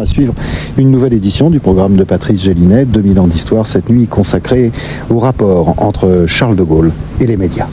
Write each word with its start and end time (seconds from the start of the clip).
À 0.00 0.06
suivre 0.06 0.32
une 0.78 0.90
nouvelle 0.90 1.12
édition 1.12 1.50
du 1.50 1.60
programme 1.60 1.96
de 1.96 2.04
Patrice 2.04 2.42
Gélinet, 2.42 2.86
2000 2.86 3.20
ans 3.20 3.26
d'histoire, 3.26 3.66
cette 3.66 3.90
nuit 3.90 4.06
consacrée 4.06 4.72
au 5.10 5.18
rapport 5.18 5.74
entre 5.76 6.24
Charles 6.26 6.56
de 6.56 6.62
Gaulle 6.62 6.92
et 7.20 7.26
les 7.26 7.36
médias. 7.36 7.66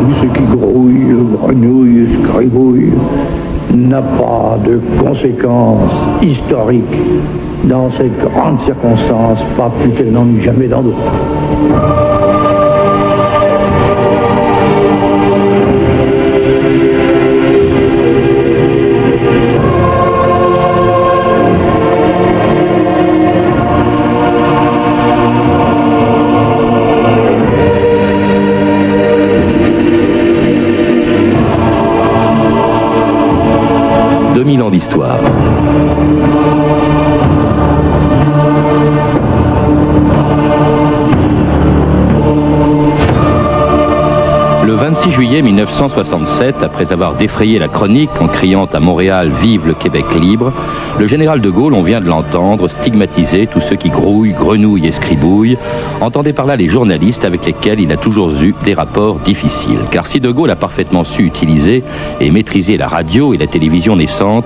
Tout 0.00 0.14
ce 0.14 0.26
qui 0.36 0.44
grouille, 0.44 1.14
grenouille, 1.40 2.08
scribouille 2.24 2.92
n'a 3.72 4.02
pas 4.02 4.58
de 4.66 4.80
conséquences 5.00 5.92
historiques 6.22 6.82
dans 7.64 7.88
cette 7.92 8.18
grande 8.18 8.58
circonstance, 8.58 9.38
pas 9.56 9.70
plus 9.80 9.90
qu'elle 9.90 10.10
n'en 10.10 10.26
eut 10.26 10.42
jamais 10.42 10.66
dans 10.66 10.82
d'autres. 10.82 12.03
26 44.84 45.12
juillet 45.12 45.40
1967, 45.40 46.56
après 46.60 46.92
avoir 46.92 47.14
défrayé 47.14 47.58
la 47.58 47.68
chronique 47.68 48.10
en 48.20 48.26
criant 48.26 48.66
à 48.66 48.80
Montréal 48.80 49.30
Vive 49.40 49.66
le 49.66 49.72
Québec 49.72 50.04
libre, 50.14 50.52
le 50.98 51.06
général 51.06 51.40
de 51.40 51.48
Gaulle, 51.48 51.72
on 51.72 51.80
vient 51.82 52.02
de 52.02 52.06
l'entendre, 52.06 52.68
stigmatiser 52.68 53.46
tous 53.46 53.62
ceux 53.62 53.76
qui 53.76 53.88
grouillent, 53.88 54.34
grenouillent 54.34 54.86
et 54.86 54.92
scribouillent. 54.92 55.56
Entendez 56.02 56.34
par 56.34 56.44
là 56.44 56.56
les 56.56 56.68
journalistes 56.68 57.24
avec 57.24 57.46
lesquels 57.46 57.80
il 57.80 57.90
a 57.92 57.96
toujours 57.96 58.30
eu 58.42 58.54
des 58.62 58.74
rapports 58.74 59.20
difficiles. 59.20 59.78
Car 59.90 60.06
si 60.06 60.20
de 60.20 60.30
Gaulle 60.30 60.50
a 60.50 60.56
parfaitement 60.56 61.02
su 61.02 61.22
utiliser 61.22 61.82
et 62.20 62.30
maîtriser 62.30 62.76
la 62.76 62.86
radio 62.86 63.32
et 63.32 63.38
la 63.38 63.46
télévision 63.46 63.96
naissante, 63.96 64.44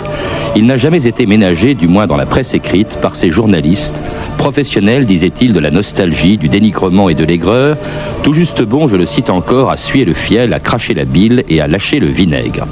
il 0.54 0.66
n'a 0.66 0.76
jamais 0.76 1.08
été 1.08 1.26
ménagé, 1.26 1.74
du 1.74 1.88
moins 1.88 2.06
dans 2.06 2.16
la 2.16 2.26
presse 2.26 2.54
écrite, 2.54 2.96
par 3.02 3.16
ses 3.16 3.30
journalistes, 3.30 3.96
professionnels, 4.38 5.04
disait-il, 5.04 5.52
de 5.52 5.60
la 5.60 5.70
nostalgie, 5.70 6.38
du 6.38 6.48
dénigrement 6.48 7.10
et 7.10 7.14
de 7.14 7.24
l'aigreur, 7.24 7.76
tout 8.22 8.32
juste 8.32 8.62
bon, 8.62 8.88
je 8.88 8.96
le 8.96 9.04
cite 9.04 9.28
encore, 9.28 9.70
à 9.70 9.76
suer 9.76 10.06
le 10.06 10.14
fiel, 10.14 10.54
à 10.54 10.60
cracher 10.60 10.94
la 10.94 11.04
bile 11.04 11.44
et 11.50 11.60
à 11.60 11.66
lâcher 11.66 12.00
le 12.00 12.06
vinaigre. 12.06 12.66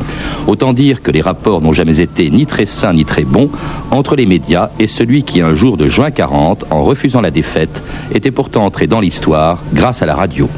Autant 0.46 0.72
dire 0.72 1.02
que 1.02 1.10
les 1.10 1.20
rapports 1.20 1.60
n'ont 1.60 1.74
jamais 1.74 2.00
été 2.00 2.30
ni 2.30 2.46
très 2.46 2.64
sains 2.64 2.94
ni 2.94 3.04
très 3.04 3.24
bons 3.24 3.50
entre 3.90 4.16
les 4.16 4.24
médias 4.24 4.70
et 4.78 4.86
celui 4.86 5.24
qui, 5.24 5.42
un 5.42 5.54
jour 5.54 5.76
de 5.76 5.88
juin 5.88 6.10
40, 6.10 6.64
en 6.70 6.84
refusant 6.84 7.20
la 7.20 7.30
défaite, 7.30 7.82
était 8.14 8.30
pourtant 8.30 8.64
entré 8.64 8.86
dans 8.86 9.00
l'histoire 9.00 9.58
grâce 9.74 10.00
à 10.00 10.06
la 10.06 10.14
radio. 10.14 10.48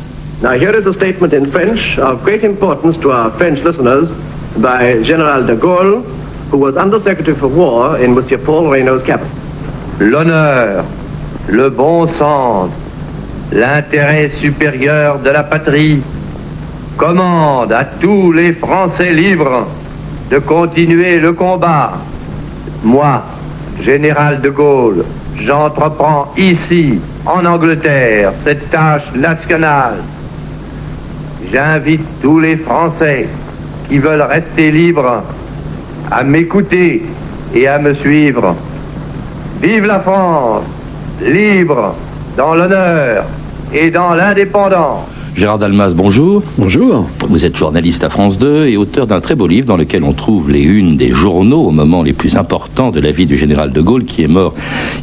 Now 0.41 0.53
here 0.53 0.73
is 0.79 0.87
a 0.87 0.93
statement 0.93 1.33
in 1.33 1.47
French 1.47 1.99
of 1.99 2.23
great 2.23 2.45
importance 2.45 2.97
to 3.01 3.11
our 3.11 3.33
French 3.33 3.65
listeners 3.65 4.09
by 4.59 5.03
General 5.03 5.45
de 5.45 5.55
Gaulle, 5.57 6.05
who 6.53 6.59
was 6.59 6.77
Under 6.77 7.03
Secretary 7.03 7.35
for 7.35 7.49
War 7.49 7.99
in 7.99 8.15
Monsieur 8.15 8.39
Paul 8.39 8.69
Reynaud's 8.71 9.05
cabinet. 9.05 9.33
L'honneur, 10.01 10.85
le 11.49 11.71
bon 11.71 12.07
sens, 12.19 12.71
l'intérêt 13.53 14.31
supérieur 14.39 15.19
de 15.19 15.31
la 15.31 15.43
patrie 15.43 16.03
commande 16.97 17.73
à 17.73 17.85
tous 17.85 18.33
les 18.33 18.53
Français 18.53 19.13
libres 19.13 19.67
de 20.31 20.39
continuer 20.39 21.19
le 21.19 21.33
combat. 21.33 21.93
Moi, 22.85 23.23
général 23.83 24.43
de 24.43 24.51
Gaulle, 24.51 25.05
j'entreprends 25.41 26.33
ici, 26.37 27.01
en 27.25 27.45
Angleterre, 27.47 28.33
cette 28.45 28.71
tâche 28.71 29.11
nationale. 29.15 29.97
J'invite 31.51 32.21
tous 32.21 32.41
les 32.41 32.59
Français 32.59 33.27
qui 33.89 33.99
veulent 33.99 34.23
rester 34.23 34.71
libres 34.71 35.23
à 36.11 36.23
m'écouter 36.25 37.03
et 37.55 37.67
à 37.67 37.79
me 37.79 37.95
suivre. 37.95 38.55
Vive 39.63 39.87
la 39.87 40.01
France, 40.01 40.65
libre, 41.21 41.95
dans 42.37 42.55
l'honneur 42.55 43.25
et 43.73 43.91
dans 43.91 44.15
l'indépendance. 44.15 45.07
Gérard 45.35 45.59
Dalmas, 45.59 45.93
bonjour. 45.95 46.43
Bonjour. 46.57 47.07
Vous 47.29 47.45
êtes 47.45 47.59
journaliste 47.59 48.05
à 48.05 48.09
France 48.09 48.39
2 48.39 48.69
et 48.69 48.79
auteur 48.79 49.07
d'un 49.07 49.21
très 49.21 49.35
beau 49.35 49.47
livre 49.47 49.67
dans 49.67 49.77
lequel 49.77 50.03
on 50.03 50.15
trouve 50.15 50.51
les 50.51 50.63
unes 50.63 50.97
des 50.97 51.11
journaux 51.11 51.61
au 51.61 51.71
moment 51.71 52.03
les 52.03 52.15
plus 52.15 52.37
importants 52.37 52.91
de 52.91 53.01
la 53.01 53.11
vie 53.11 53.27
du 53.27 53.37
général 53.37 53.71
de 53.71 53.81
Gaulle 53.83 54.05
qui 54.07 54.23
est 54.23 54.29
mort 54.29 54.55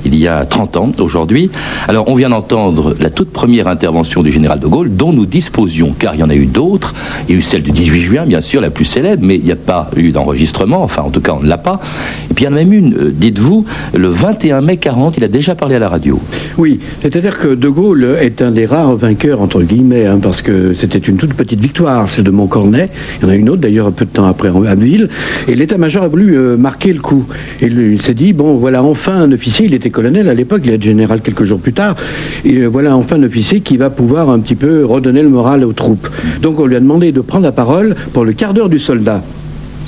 il 0.05 0.15
y 0.15 0.27
a 0.27 0.43
30 0.43 0.77
ans 0.77 0.91
aujourd'hui. 0.99 1.51
Alors 1.87 2.07
on 2.07 2.15
vient 2.15 2.29
d'entendre 2.29 2.95
la 2.99 3.11
toute 3.11 3.31
première 3.31 3.67
intervention 3.67 4.23
du 4.23 4.31
général 4.31 4.59
de 4.59 4.65
Gaulle 4.65 4.95
dont 4.95 5.13
nous 5.13 5.27
disposions, 5.27 5.93
car 5.97 6.15
il 6.15 6.21
y 6.21 6.23
en 6.23 6.29
a 6.31 6.35
eu 6.35 6.47
d'autres. 6.47 6.95
Il 7.27 7.35
y 7.35 7.35
a 7.35 7.37
eu 7.37 7.43
celle 7.43 7.61
du 7.61 7.69
18 7.69 8.01
juin, 8.01 8.25
bien 8.25 8.41
sûr, 8.41 8.59
la 8.59 8.71
plus 8.71 8.85
célèbre, 8.85 9.21
mais 9.23 9.35
il 9.35 9.43
n'y 9.43 9.51
a 9.51 9.55
pas 9.55 9.91
eu 9.95 10.09
d'enregistrement, 10.09 10.81
enfin 10.81 11.03
en 11.03 11.11
tout 11.11 11.21
cas 11.21 11.33
on 11.33 11.43
ne 11.43 11.47
l'a 11.47 11.59
pas. 11.59 11.79
Et 12.31 12.33
puis 12.33 12.45
il 12.45 12.47
y 12.47 12.51
en 12.51 12.53
a 12.53 12.55
même 12.55 12.73
une, 12.73 12.93
euh, 12.95 13.11
dites-vous, 13.13 13.65
le 13.93 14.07
21 14.07 14.61
mai 14.61 14.77
40, 14.77 15.13
il 15.17 15.23
a 15.23 15.27
déjà 15.27 15.53
parlé 15.53 15.75
à 15.75 15.79
la 15.79 15.89
radio. 15.89 16.19
Oui, 16.57 16.79
c'est-à-dire 17.03 17.37
que 17.37 17.49
De 17.49 17.69
Gaulle 17.69 18.17
est 18.19 18.41
un 18.41 18.49
des 18.49 18.65
rares 18.65 18.95
vainqueurs, 18.95 19.41
entre 19.41 19.61
guillemets, 19.61 20.07
hein, 20.07 20.19
parce 20.19 20.41
que 20.41 20.73
c'était 20.73 20.97
une 20.97 21.17
toute 21.17 21.35
petite 21.35 21.59
victoire, 21.59 22.09
celle 22.15 22.25
de 22.25 22.31
Montcornet. 22.31 22.89
Il 23.19 23.23
y 23.23 23.25
en 23.25 23.29
a 23.29 23.35
une 23.35 23.49
autre 23.49 23.61
d'ailleurs 23.61 23.87
un 23.87 23.91
peu 23.91 24.05
de 24.05 24.09
temps 24.09 24.25
après 24.25 24.49
à 24.49 24.71
Abbeville. 24.71 25.09
Et 25.47 25.55
l'état-major 25.55 26.03
a 26.03 26.07
voulu 26.07 26.37
euh, 26.37 26.57
marquer 26.57 26.93
le 26.93 26.99
coup. 26.99 27.25
Il 27.61 28.01
s'est 28.01 28.13
dit, 28.13 28.33
bon, 28.33 28.55
voilà 28.55 28.83
enfin 28.83 29.15
un 29.15 29.31
officier, 29.31 29.65
il 29.65 29.73
était 29.73 29.89
colonel 29.89 30.29
à 30.29 30.33
l'époque, 30.33 30.61
il 30.65 30.71
est 30.71 30.81
général 30.81 31.21
quelques 31.21 31.43
jours 31.43 31.59
plus 31.59 31.73
tard, 31.73 31.95
et 32.43 32.57
euh, 32.57 32.67
voilà 32.67 32.95
enfin 32.95 33.17
un 33.17 33.23
officier 33.23 33.61
qui 33.61 33.77
va 33.77 33.89
pouvoir 33.89 34.29
un 34.29 34.39
petit 34.39 34.55
peu 34.55 34.85
redonner 34.85 35.21
le 35.21 35.29
moral 35.29 35.63
aux 35.63 35.73
troupes. 35.73 36.07
Donc 36.41 36.59
on 36.59 36.65
lui 36.65 36.75
a 36.75 36.79
demandé 36.79 37.11
de 37.11 37.21
prendre 37.21 37.43
la 37.43 37.51
parole 37.51 37.95
pour 38.13 38.25
le 38.25 38.33
quart 38.33 38.53
d'heure 38.53 38.69
du 38.69 38.79
soldat. 38.79 39.21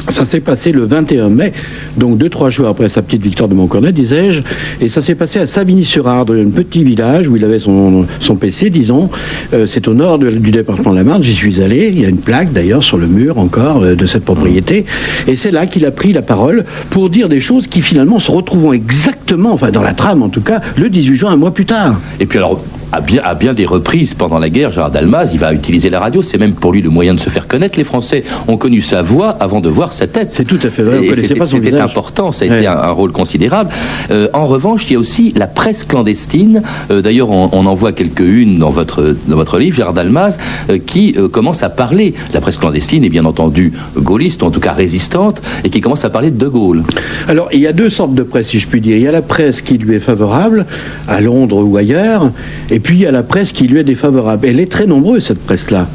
Ça 0.10 0.26
s'est 0.26 0.40
passé 0.40 0.72
le 0.72 0.86
21 0.86 1.30
mai, 1.30 1.54
donc 1.98 2.18
deux, 2.18 2.30
trois 2.30 2.50
jours 2.50 2.68
après 2.68 2.88
sa 2.90 3.02
petite 3.02 3.22
victoire 3.22 3.50
de 3.50 3.54
Montcornet, 3.54 3.92
disais-je, 3.92 4.42
et 4.82 4.90
ça 4.90 5.02
s'est 5.02 5.16
passé 5.16 5.40
à 5.40 5.48
Savigny-sur-Ardre, 5.48 6.34
un 6.34 6.50
petit 6.50 6.84
village 6.84 7.28
où 7.28 7.36
il 7.36 7.44
avait 7.44 7.60
son, 7.60 8.06
son 8.20 8.36
PC, 8.36 8.70
disons. 8.70 9.10
Euh, 9.54 9.68
c'est 9.68 9.88
au 9.88 9.94
nord 9.94 10.18
du 10.20 10.52
département 10.52 10.92
de 10.92 10.98
la 10.98 11.04
Marne, 11.04 11.24
j'y 11.24 11.36
suis 11.36 11.62
allé, 11.62 11.90
il 11.92 12.02
y 12.02 12.06
a 12.06 12.10
une 12.10 12.20
plaque 12.20 12.54
d'ailleurs 12.54 12.84
sur 12.84 12.98
le 12.98 13.08
mur 13.08 13.38
encore 13.38 13.84
euh, 13.84 13.96
de 13.96 14.06
cette 14.06 14.24
propriété, 14.24 14.86
et 15.28 15.36
c'est 15.36 15.52
là 15.52 15.68
qu'il 15.68 15.86
a 15.86 15.92
pris 15.92 16.14
la 16.14 16.22
parole 16.22 16.64
pour 16.90 17.10
dire 17.10 17.28
des 17.28 17.42
choses 17.42 17.68
qui 17.68 17.82
finalement 17.82 18.20
se 18.20 18.32
retrouvent 18.32 18.74
exactement, 18.74 19.52
enfin 19.52 19.72
dans 19.72 19.84
la 19.84 19.94
trame 19.94 20.24
en 20.24 20.30
tout 20.30 20.42
cas, 20.42 20.62
le 20.78 20.90
18 20.90 21.16
juin, 21.16 21.32
un 21.32 21.38
mois 21.38 21.54
plus 21.54 21.66
tard. 21.66 22.00
Et 22.20 22.26
puis 22.26 22.38
alors, 22.38 22.64
à 22.92 23.02
bien, 23.02 23.22
à 23.24 23.36
bien 23.36 23.54
des 23.54 23.66
reprises 23.66 24.14
pendant 24.14 24.40
la 24.40 24.50
guerre, 24.50 24.72
Gérard 24.72 24.92
Dalmas, 24.92 25.30
il 25.34 25.40
va 25.40 25.54
utiliser 25.54 25.90
la 25.90 26.00
radio. 26.00 26.22
C'est 26.22 26.38
même 26.38 26.54
pour 26.54 26.72
lui 26.72 26.82
le 26.82 26.90
moyen 26.90 27.14
de 27.14 27.20
se 27.20 27.30
faire 27.30 27.48
connaître. 27.48 27.78
Les 27.78 27.84
Français 27.84 28.24
ont 28.48 28.58
connu 28.58 28.82
sa 28.82 29.02
voix 29.02 29.30
avant 29.40 29.60
de 29.60 29.70
voir 29.70 29.94
sa 29.94 30.08
tête. 30.08 30.30
C'est 30.32 30.46
tout 30.46 30.60
à 30.64 30.70
fait 30.70 30.84
vrai, 30.84 31.00
on 31.00 31.04
Et 31.04 31.08
connaissait 31.08 31.28
c'était- 31.28 31.40
pas 31.40 31.46
son 31.48 31.58
C'était 31.58 31.70
visage. 31.72 31.84
important, 31.90 32.32
ça 32.32 32.46
a 32.46 32.48
été 32.48 32.68
un, 32.68 32.78
un 32.78 32.92
rôle 32.92 33.12
considérable. 33.12 33.72
Euh, 34.12 34.28
en 34.34 34.48
revanche, 34.48 34.86
il 34.90 34.94
y 34.94 34.96
a 34.96 35.00
aussi 35.00 35.34
la 35.36 35.48
presse 35.48 35.84
clandestine. 35.84 36.62
Euh, 36.92 37.02
D'ailleurs, 37.02 37.30
on, 37.30 37.50
on 37.52 37.66
en 37.66 37.76
voit 37.76 37.92
quelques-unes 37.94 38.58
dans 38.60 38.70
votre, 38.70 39.16
dans 39.28 39.36
votre 39.36 39.60
livre, 39.60 39.76
Gérard 39.76 39.94
Dalmas, 39.94 40.38
euh, 40.70 40.78
qui 40.78 41.16
commence 41.32 41.64
à 41.64 41.70
parler. 41.70 42.14
La 42.34 42.42
presse 42.42 42.58
clandestine 42.58 43.04
est 43.06 43.10
bien 43.10 43.26
entendu 43.26 43.74
gaulliste, 43.98 44.44
en 44.44 44.52
tout 44.52 44.60
cas 44.60 44.74
résistante, 44.74 45.42
et 45.64 45.70
qui 45.70 45.82
commence 45.82 46.06
à 46.06 46.10
parler 46.10 46.32
de 46.32 46.38
De 46.38 46.48
Gaulle. 46.48 46.84
Alors, 47.28 47.50
il 47.52 47.60
y 47.60 47.68
a 47.68 47.74
deux 47.74 47.90
sortes 47.90 48.14
de 48.14 48.24
presse, 48.24 48.50
si 48.50 48.60
je 48.60 48.68
puis 48.68 48.82
dire. 48.82 48.96
Il 48.98 49.04
y 49.04 49.08
a 49.08 49.12
la 49.12 49.22
presse 49.22 49.62
qui 49.62 49.78
lui 49.78 49.96
est 49.96 50.00
favorable, 50.00 50.66
à 51.08 51.22
Londres 51.22 51.64
ou 51.66 51.78
ailleurs, 51.78 52.32
et 52.70 52.77
puis 52.80 52.96
il 52.96 53.02
y 53.02 53.06
a 53.06 53.12
la 53.12 53.24
presse 53.24 53.52
qui 53.52 53.68
lui 53.68 53.80
est 53.80 53.84
défavorable. 53.84 54.48
Elle 54.48 54.60
est 54.60 54.72
très 54.72 54.86
nombreuse, 54.86 55.26
cette 55.26 55.40
presse-là. 55.40 55.88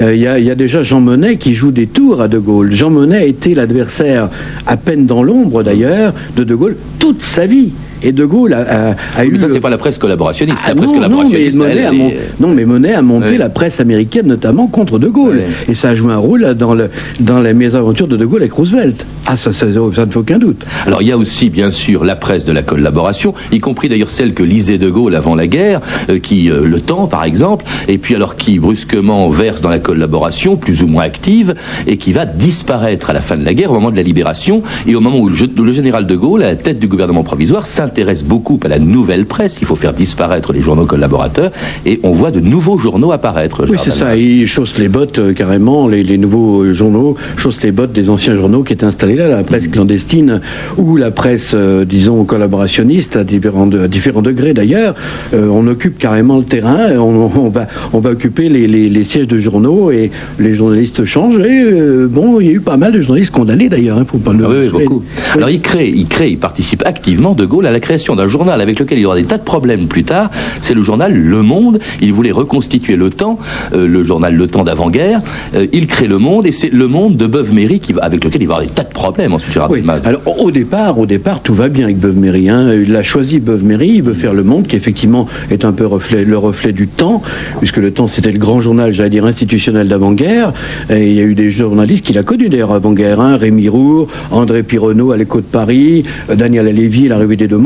Euh, 0.00 0.14
Il 0.14 0.20
y, 0.20 0.22
y 0.22 0.50
a 0.50 0.54
déjà 0.54 0.82
Jean 0.82 1.00
Monnet 1.00 1.36
qui 1.36 1.54
joue 1.54 1.70
des 1.70 1.86
tours 1.86 2.20
à 2.20 2.28
De 2.28 2.38
Gaulle. 2.38 2.74
Jean 2.74 2.90
Monnet 2.90 3.18
a 3.18 3.24
été 3.24 3.54
l'adversaire, 3.54 4.28
à 4.66 4.76
peine 4.76 5.06
dans 5.06 5.22
l'ombre 5.22 5.62
d'ailleurs, 5.62 6.14
de 6.36 6.44
De 6.44 6.54
Gaulle 6.54 6.76
toute 6.98 7.22
sa 7.22 7.46
vie. 7.46 7.70
Et 8.06 8.12
De 8.12 8.24
Gaulle 8.24 8.52
a, 8.54 8.90
a- 8.90 8.94
a 9.18 9.24
eu... 9.24 9.32
Mais 9.32 9.38
ça, 9.38 9.46
le- 9.48 9.52
c'est 9.54 9.60
pas 9.60 9.68
la 9.70 9.78
presse 9.78 9.98
collaborationniste. 9.98 10.58
Ah 10.64 10.68
la 10.68 10.74
presse 10.76 10.90
non, 10.90 10.94
non, 10.94 11.00
mais 11.00 11.06
collaborationniste, 11.08 11.58
Monet, 11.58 11.84
a 11.84 11.92
mon- 11.92 12.12
non, 12.40 12.54
mais 12.54 12.64
Monet 12.64 12.94
a 12.94 13.02
monté 13.02 13.36
la 13.36 13.48
presse 13.48 13.80
américaine, 13.80 14.26
notamment 14.26 14.66
contre 14.68 14.98
De 14.98 15.08
Gaulle. 15.08 15.42
Et 15.68 15.74
ça 15.74 15.90
a 15.90 15.94
joué 15.96 16.12
un 16.12 16.18
rôle 16.18 16.54
dans, 16.54 16.74
le, 16.74 16.88
dans 17.20 17.40
les 17.40 17.52
mésaventures 17.52 18.06
de 18.08 18.16
De 18.16 18.24
Gaulle 18.24 18.42
avec 18.42 18.52
Roosevelt. 18.52 19.04
Ah, 19.26 19.36
ça, 19.36 19.52
ça, 19.52 19.66
ça 19.72 20.06
ne 20.06 20.10
fait 20.10 20.16
aucun 20.18 20.38
doute. 20.38 20.64
Alors 20.86 21.02
il 21.02 21.08
y 21.08 21.12
a 21.12 21.18
aussi 21.18 21.50
bien 21.50 21.72
sûr 21.72 22.04
la 22.04 22.14
presse 22.14 22.44
de 22.44 22.52
la 22.52 22.62
collaboration, 22.62 23.34
y 23.50 23.58
compris 23.58 23.88
d'ailleurs 23.88 24.10
celle 24.10 24.34
que 24.34 24.44
lisait 24.44 24.78
De 24.78 24.88
Gaulle 24.88 25.16
avant 25.16 25.34
la 25.34 25.48
guerre, 25.48 25.80
euh, 26.08 26.20
qui 26.20 26.48
euh, 26.48 26.64
le 26.66 26.80
temps 26.80 27.08
par 27.08 27.24
exemple, 27.24 27.64
et 27.88 27.98
puis 27.98 28.14
alors 28.14 28.36
qui 28.36 28.60
brusquement 28.60 29.28
verse 29.30 29.62
dans 29.62 29.68
la 29.68 29.80
collaboration, 29.80 30.56
plus 30.56 30.82
ou 30.82 30.86
moins 30.86 31.02
active, 31.02 31.54
et 31.88 31.96
qui 31.96 32.12
va 32.12 32.24
disparaître 32.24 33.10
à 33.10 33.12
la 33.12 33.20
fin 33.20 33.36
de 33.36 33.44
la 33.44 33.52
guerre, 33.54 33.72
au 33.72 33.74
moment 33.74 33.90
de 33.90 33.96
la 33.96 34.02
libération, 34.02 34.62
et 34.86 34.94
au 34.94 35.00
moment 35.00 35.18
où 35.18 35.28
le, 35.28 35.34
le 35.60 35.72
général 35.72 36.06
De 36.06 36.14
Gaulle, 36.14 36.44
à 36.44 36.46
la 36.46 36.56
tête 36.56 36.78
du 36.78 36.86
gouvernement 36.86 37.24
provisoire, 37.24 37.66
s'intéresse 37.66 37.95
s'intéresse 37.96 38.24
beaucoup 38.24 38.60
à 38.62 38.68
la 38.68 38.78
nouvelle 38.78 39.24
presse. 39.24 39.58
Il 39.62 39.66
faut 39.66 39.74
faire 39.74 39.94
disparaître 39.94 40.52
les 40.52 40.60
journaux 40.60 40.84
collaborateurs 40.84 41.50
et 41.86 41.98
on 42.02 42.10
voit 42.10 42.30
de 42.30 42.40
nouveaux 42.40 42.76
journaux 42.76 43.10
apparaître. 43.10 43.64
Oui, 43.70 43.78
c'est 43.82 43.90
ça. 43.90 44.14
Ils 44.16 44.46
chaussent 44.46 44.76
les 44.76 44.88
bottes 44.88 45.18
euh, 45.18 45.32
carrément, 45.32 45.88
les, 45.88 46.02
les, 46.02 46.18
nouveaux 46.18 46.74
journaux 46.74 47.16
chaussent 47.38 47.62
les 47.62 47.72
bottes 47.72 47.92
des 47.92 48.10
anciens 48.10 48.36
journaux 48.36 48.64
qui 48.64 48.74
étaient 48.74 48.84
installés 48.84 49.16
là, 49.16 49.28
la 49.28 49.42
presse 49.44 49.68
clandestine 49.68 50.42
ou 50.76 50.98
la 50.98 51.10
presse, 51.10 51.52
euh, 51.54 51.86
disons, 51.86 52.24
collaborationniste 52.24 53.16
à 53.16 53.24
différents, 53.24 53.70
à 53.72 53.88
différents 53.88 54.20
degrés 54.20 54.52
d'ailleurs. 54.52 54.94
Euh, 55.32 55.48
on 55.50 55.66
occupe 55.66 55.96
carrément 55.96 56.36
le 56.36 56.44
terrain, 56.44 56.98
on, 56.98 57.30
on 57.34 57.48
va, 57.48 57.66
on 57.94 58.00
va 58.00 58.10
occuper 58.10 58.50
les, 58.50 58.66
les, 58.66 58.90
les, 58.90 59.04
sièges 59.04 59.28
de 59.28 59.38
journaux 59.38 59.90
et 59.90 60.10
les 60.38 60.52
journalistes 60.52 61.06
changent. 61.06 61.40
Et 61.40 61.64
bon, 62.10 62.40
il 62.40 62.46
y 62.46 62.50
a 62.50 62.52
eu 62.52 62.60
pas 62.60 62.76
mal 62.76 62.92
de 62.92 63.00
journalistes 63.00 63.32
condamnés 63.32 63.70
d'ailleurs, 63.70 63.96
hein, 63.96 64.04
pas 64.04 64.32
le 64.34 64.44
ah 64.44 64.48
oui, 64.50 64.68
beaucoup. 64.68 65.02
Alors 65.32 65.48
il 65.48 65.62
crée, 65.62 65.88
il 65.88 66.06
crée, 66.06 66.30
il 66.30 66.38
participe 66.38 66.82
activement 66.84 67.34
de 67.34 67.46
Gaulle 67.46 67.66
à 67.66 67.70
la 67.70 67.75
création 67.80 68.16
d'un 68.16 68.26
journal 68.26 68.60
avec 68.60 68.78
lequel 68.78 68.98
il 68.98 69.02
y 69.02 69.06
aura 69.06 69.16
des 69.16 69.24
tas 69.24 69.38
de 69.38 69.44
problèmes 69.44 69.86
plus 69.86 70.04
tard. 70.04 70.30
C'est 70.60 70.74
le 70.74 70.82
journal 70.82 71.14
Le 71.14 71.42
Monde. 71.42 71.78
Il 72.00 72.12
voulait 72.12 72.32
reconstituer 72.32 72.96
le 72.96 73.10
temps, 73.10 73.38
le 73.72 74.04
journal 74.04 74.34
Le 74.34 74.46
Temps 74.46 74.64
d'avant-guerre. 74.64 75.20
il 75.72 75.86
crée 75.86 76.06
Le 76.06 76.18
Monde 76.18 76.46
et 76.46 76.52
c'est 76.52 76.72
Le 76.72 76.88
Monde 76.88 77.16
de 77.16 77.26
Beuve-Méry 77.26 77.80
avec 78.00 78.24
lequel 78.24 78.42
il 78.42 78.48
va 78.48 78.54
y 78.54 78.56
avoir 78.56 78.66
des 78.66 78.74
tas 78.74 78.84
de 78.84 78.92
problèmes 78.92 79.34
ensuite. 79.34 79.58
Oui. 79.70 79.82
Alors 80.04 80.22
au 80.40 80.50
départ, 80.50 80.98
au 80.98 81.06
départ, 81.06 81.42
tout 81.42 81.54
va 81.54 81.68
bien 81.68 81.84
avec 81.84 81.98
Beuve-Méry. 81.98 82.48
Hein. 82.48 82.72
Il 82.74 82.94
a 82.96 83.02
choisi 83.02 83.40
Beuve-Méry. 83.40 83.96
Il 83.96 84.02
veut 84.02 84.14
faire 84.14 84.34
Le 84.34 84.42
Monde, 84.42 84.66
qui 84.66 84.76
effectivement 84.76 85.26
est 85.50 85.64
un 85.64 85.72
peu 85.72 85.86
reflet, 85.86 86.24
le 86.24 86.38
reflet 86.38 86.72
du 86.72 86.88
temps, 86.88 87.22
puisque 87.58 87.76
le 87.76 87.92
temps 87.92 88.06
c'était 88.06 88.32
le 88.32 88.38
grand 88.38 88.60
journal, 88.60 88.92
j'allais 88.92 89.10
dire 89.10 89.24
institutionnel 89.26 89.88
d'avant-guerre. 89.88 90.52
Et 90.90 91.08
il 91.08 91.14
y 91.14 91.20
a 91.20 91.24
eu 91.24 91.34
des 91.34 91.50
journalistes 91.50 92.04
qu'il 92.04 92.18
a 92.18 92.22
connus 92.22 92.48
d'ailleurs 92.48 92.72
avant-guerre. 92.72 93.20
Hein. 93.20 93.36
Rémi 93.36 93.68
Roux, 93.68 94.06
André 94.30 94.62
Pironneau 94.62 95.12
à 95.12 95.16
l'Écho 95.16 95.38
de 95.40 95.46
Paris, 95.46 96.04
Daniel 96.34 96.68
Alévi 96.68 97.06
à 97.06 97.10
la 97.10 97.18
Revue 97.18 97.36
des 97.36 97.48
Deux 97.48 97.58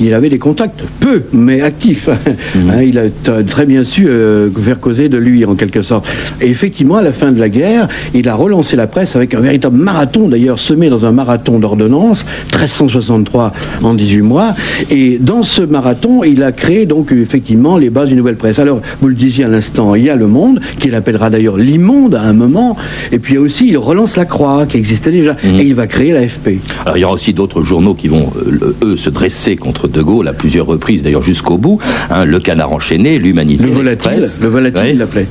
Il 0.00 0.14
avait 0.14 0.28
des 0.28 0.38
contacts, 0.38 0.80
peu, 1.00 1.22
mais 1.32 1.60
actifs. 1.60 2.08
Mhm. 2.54 2.70
Hein, 2.70 2.82
il 2.82 2.98
a 2.98 3.42
très 3.46 3.66
bien 3.66 3.84
su 3.84 4.06
euh, 4.08 4.48
faire 4.64 4.80
causer 4.80 5.08
de 5.08 5.18
lui 5.18 5.44
en 5.44 5.54
quelque 5.54 5.82
sorte. 5.82 6.06
Et 6.40 6.48
effectivement, 6.48 6.96
à 6.96 7.02
la 7.02 7.12
fin 7.12 7.32
de 7.32 7.40
la 7.40 7.48
guerre, 7.48 7.88
il 8.14 8.28
a 8.28 8.34
relancé 8.34 8.74
la 8.76 8.86
presse 8.86 9.16
avec 9.16 9.34
un 9.34 9.40
véritable 9.40 9.76
marathon 9.76 10.28
d'ailleurs 10.28 10.58
semé 10.58 10.88
dans 10.88 11.04
un 11.04 11.12
marathon 11.12 11.58
d'ordonnance, 11.58 12.24
1363 12.52 13.52
en 13.82 13.94
18 13.94 14.22
mois. 14.22 14.54
Et 14.90 15.18
dans 15.18 15.42
ce 15.42 15.62
marathon, 15.62 16.24
il 16.24 16.42
a 16.42 16.52
créé 16.52 16.86
donc 16.86 17.12
effectivement 17.12 17.76
les 17.76 17.90
bases 17.90 18.08
d'une 18.08 18.18
nouvelle 18.18 18.36
presse. 18.36 18.58
Alors, 18.58 18.80
vous 19.00 19.08
le 19.08 19.14
disiez 19.14 19.44
à 19.44 19.48
l'instant, 19.48 19.94
il 19.94 20.04
y 20.04 20.10
a 20.10 20.16
Le 20.16 20.26
Monde, 20.26 20.60
qu'il 20.78 20.94
appellera 20.94 21.30
d'ailleurs 21.30 21.56
l'immonde 21.56 22.14
à 22.14 22.22
un 22.22 22.32
moment. 22.32 22.76
Et 23.12 23.18
puis 23.18 23.38
aussi, 23.38 23.68
il 23.68 23.78
relance 23.78 24.16
La 24.16 24.24
Croix, 24.24 24.66
qui 24.66 24.76
existait 24.76 25.10
déjà. 25.10 25.36
Mhm. 25.42 25.58
Et 25.58 25.62
il 25.64 25.74
va 25.74 25.86
créer 25.86 26.12
l'AFP. 26.12 26.60
Alors, 26.84 26.96
il 26.96 27.00
y 27.00 27.04
aura 27.04 27.14
aussi 27.14 27.32
d'autres 27.32 27.62
journaux 27.62 27.94
qui 27.94 28.08
vont, 28.08 28.30
euh, 28.36 28.74
eux, 28.82 28.96
se 28.96 29.10
dresser 29.10 29.47
contre 29.56 29.88
De 29.88 30.02
Gaulle 30.02 30.28
à 30.28 30.32
plusieurs 30.32 30.66
reprises, 30.66 31.02
d'ailleurs 31.02 31.22
jusqu'au 31.22 31.58
bout. 31.58 31.78
Hein, 32.10 32.24
le 32.24 32.40
Canard 32.40 32.72
enchaîné, 32.72 33.18
l'Humanité. 33.18 33.62
Le 33.62 33.70
volatile, 33.70 34.26
le 34.40 34.48
volatile, 34.48 34.90
il 34.90 34.98
l'appelait. 34.98 35.26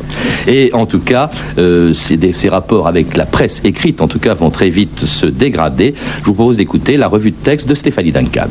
Et 0.48 0.72
en 0.74 0.86
tout 0.86 1.00
cas, 1.00 1.30
euh, 1.58 1.94
ces, 1.94 2.18
ces 2.34 2.50
rapports 2.50 2.88
avec 2.88 3.18
la 3.18 3.26
presse 3.26 3.62
écrite, 3.64 4.02
en 4.02 4.08
tout 4.08 4.20
cas, 4.20 4.34
vont 4.34 4.50
très 4.50 4.70
vite 4.70 5.06
se 5.06 5.26
dégrader. 5.26 5.94
Je 6.22 6.26
vous 6.26 6.34
propose 6.34 6.58
d'écouter 6.58 6.98
la 6.98 7.08
revue 7.08 7.32
de 7.32 7.36
texte 7.36 7.68
de 7.68 7.76
Stéphanie 7.76 8.12
Duncan. 8.12 8.48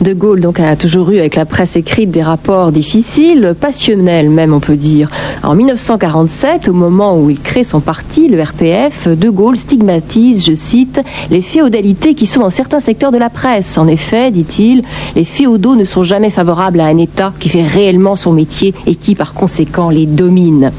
De 0.00 0.12
Gaulle 0.12 0.40
donc 0.40 0.60
a 0.60 0.76
toujours 0.76 1.10
eu 1.10 1.18
avec 1.18 1.36
la 1.36 1.44
presse 1.44 1.76
écrite 1.76 2.10
des 2.10 2.22
rapports 2.22 2.72
difficiles, 2.72 3.54
passionnels 3.58 4.30
même 4.30 4.52
on 4.52 4.60
peut 4.60 4.76
dire. 4.76 5.10
En 5.42 5.54
1947, 5.54 6.68
au 6.68 6.72
moment 6.72 7.18
où 7.18 7.30
il 7.30 7.40
crée 7.40 7.64
son 7.64 7.80
parti, 7.80 8.28
le 8.28 8.42
RPF, 8.42 9.08
De 9.08 9.30
Gaulle 9.30 9.56
stigmatise, 9.56 10.44
je 10.44 10.54
cite, 10.54 11.00
les 11.30 11.40
féodalités 11.40 12.14
qui 12.14 12.26
sont 12.26 12.40
dans 12.40 12.50
certains 12.50 12.80
secteurs 12.80 13.12
de 13.12 13.18
la 13.18 13.30
presse. 13.30 13.78
En 13.78 13.86
effet, 13.86 14.30
dit-il, 14.30 14.82
les 15.16 15.24
féodaux 15.24 15.76
ne 15.76 15.84
sont 15.84 16.02
jamais 16.02 16.30
favorables 16.30 16.80
à 16.80 16.86
un 16.86 16.98
État 16.98 17.32
qui 17.38 17.48
fait 17.48 17.66
réellement 17.66 18.16
son 18.16 18.32
métier 18.32 18.74
et 18.86 18.96
qui 18.96 19.14
par 19.14 19.34
conséquent 19.34 19.90
les 19.90 20.06
domine. 20.06 20.72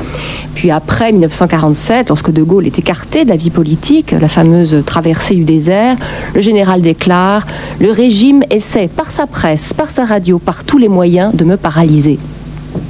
Puis 0.55 0.71
après 0.71 1.11
1947, 1.11 2.09
lorsque 2.09 2.31
De 2.31 2.43
Gaulle 2.43 2.65
est 2.65 2.79
écarté 2.79 3.25
de 3.25 3.29
la 3.29 3.35
vie 3.35 3.49
politique, 3.49 4.11
la 4.11 4.27
fameuse 4.27 4.83
traversée 4.85 5.35
du 5.35 5.43
désert, 5.43 5.97
le 6.33 6.41
général 6.41 6.81
déclare 6.81 7.45
Le 7.79 7.91
régime 7.91 8.43
essaie 8.49 8.87
par 8.87 9.11
sa 9.11 9.27
presse, 9.27 9.73
par 9.73 9.89
sa 9.89 10.05
radio, 10.05 10.39
par 10.39 10.63
tous 10.63 10.77
les 10.77 10.87
moyens 10.87 11.35
de 11.35 11.43
me 11.43 11.57
paralyser. 11.57 12.19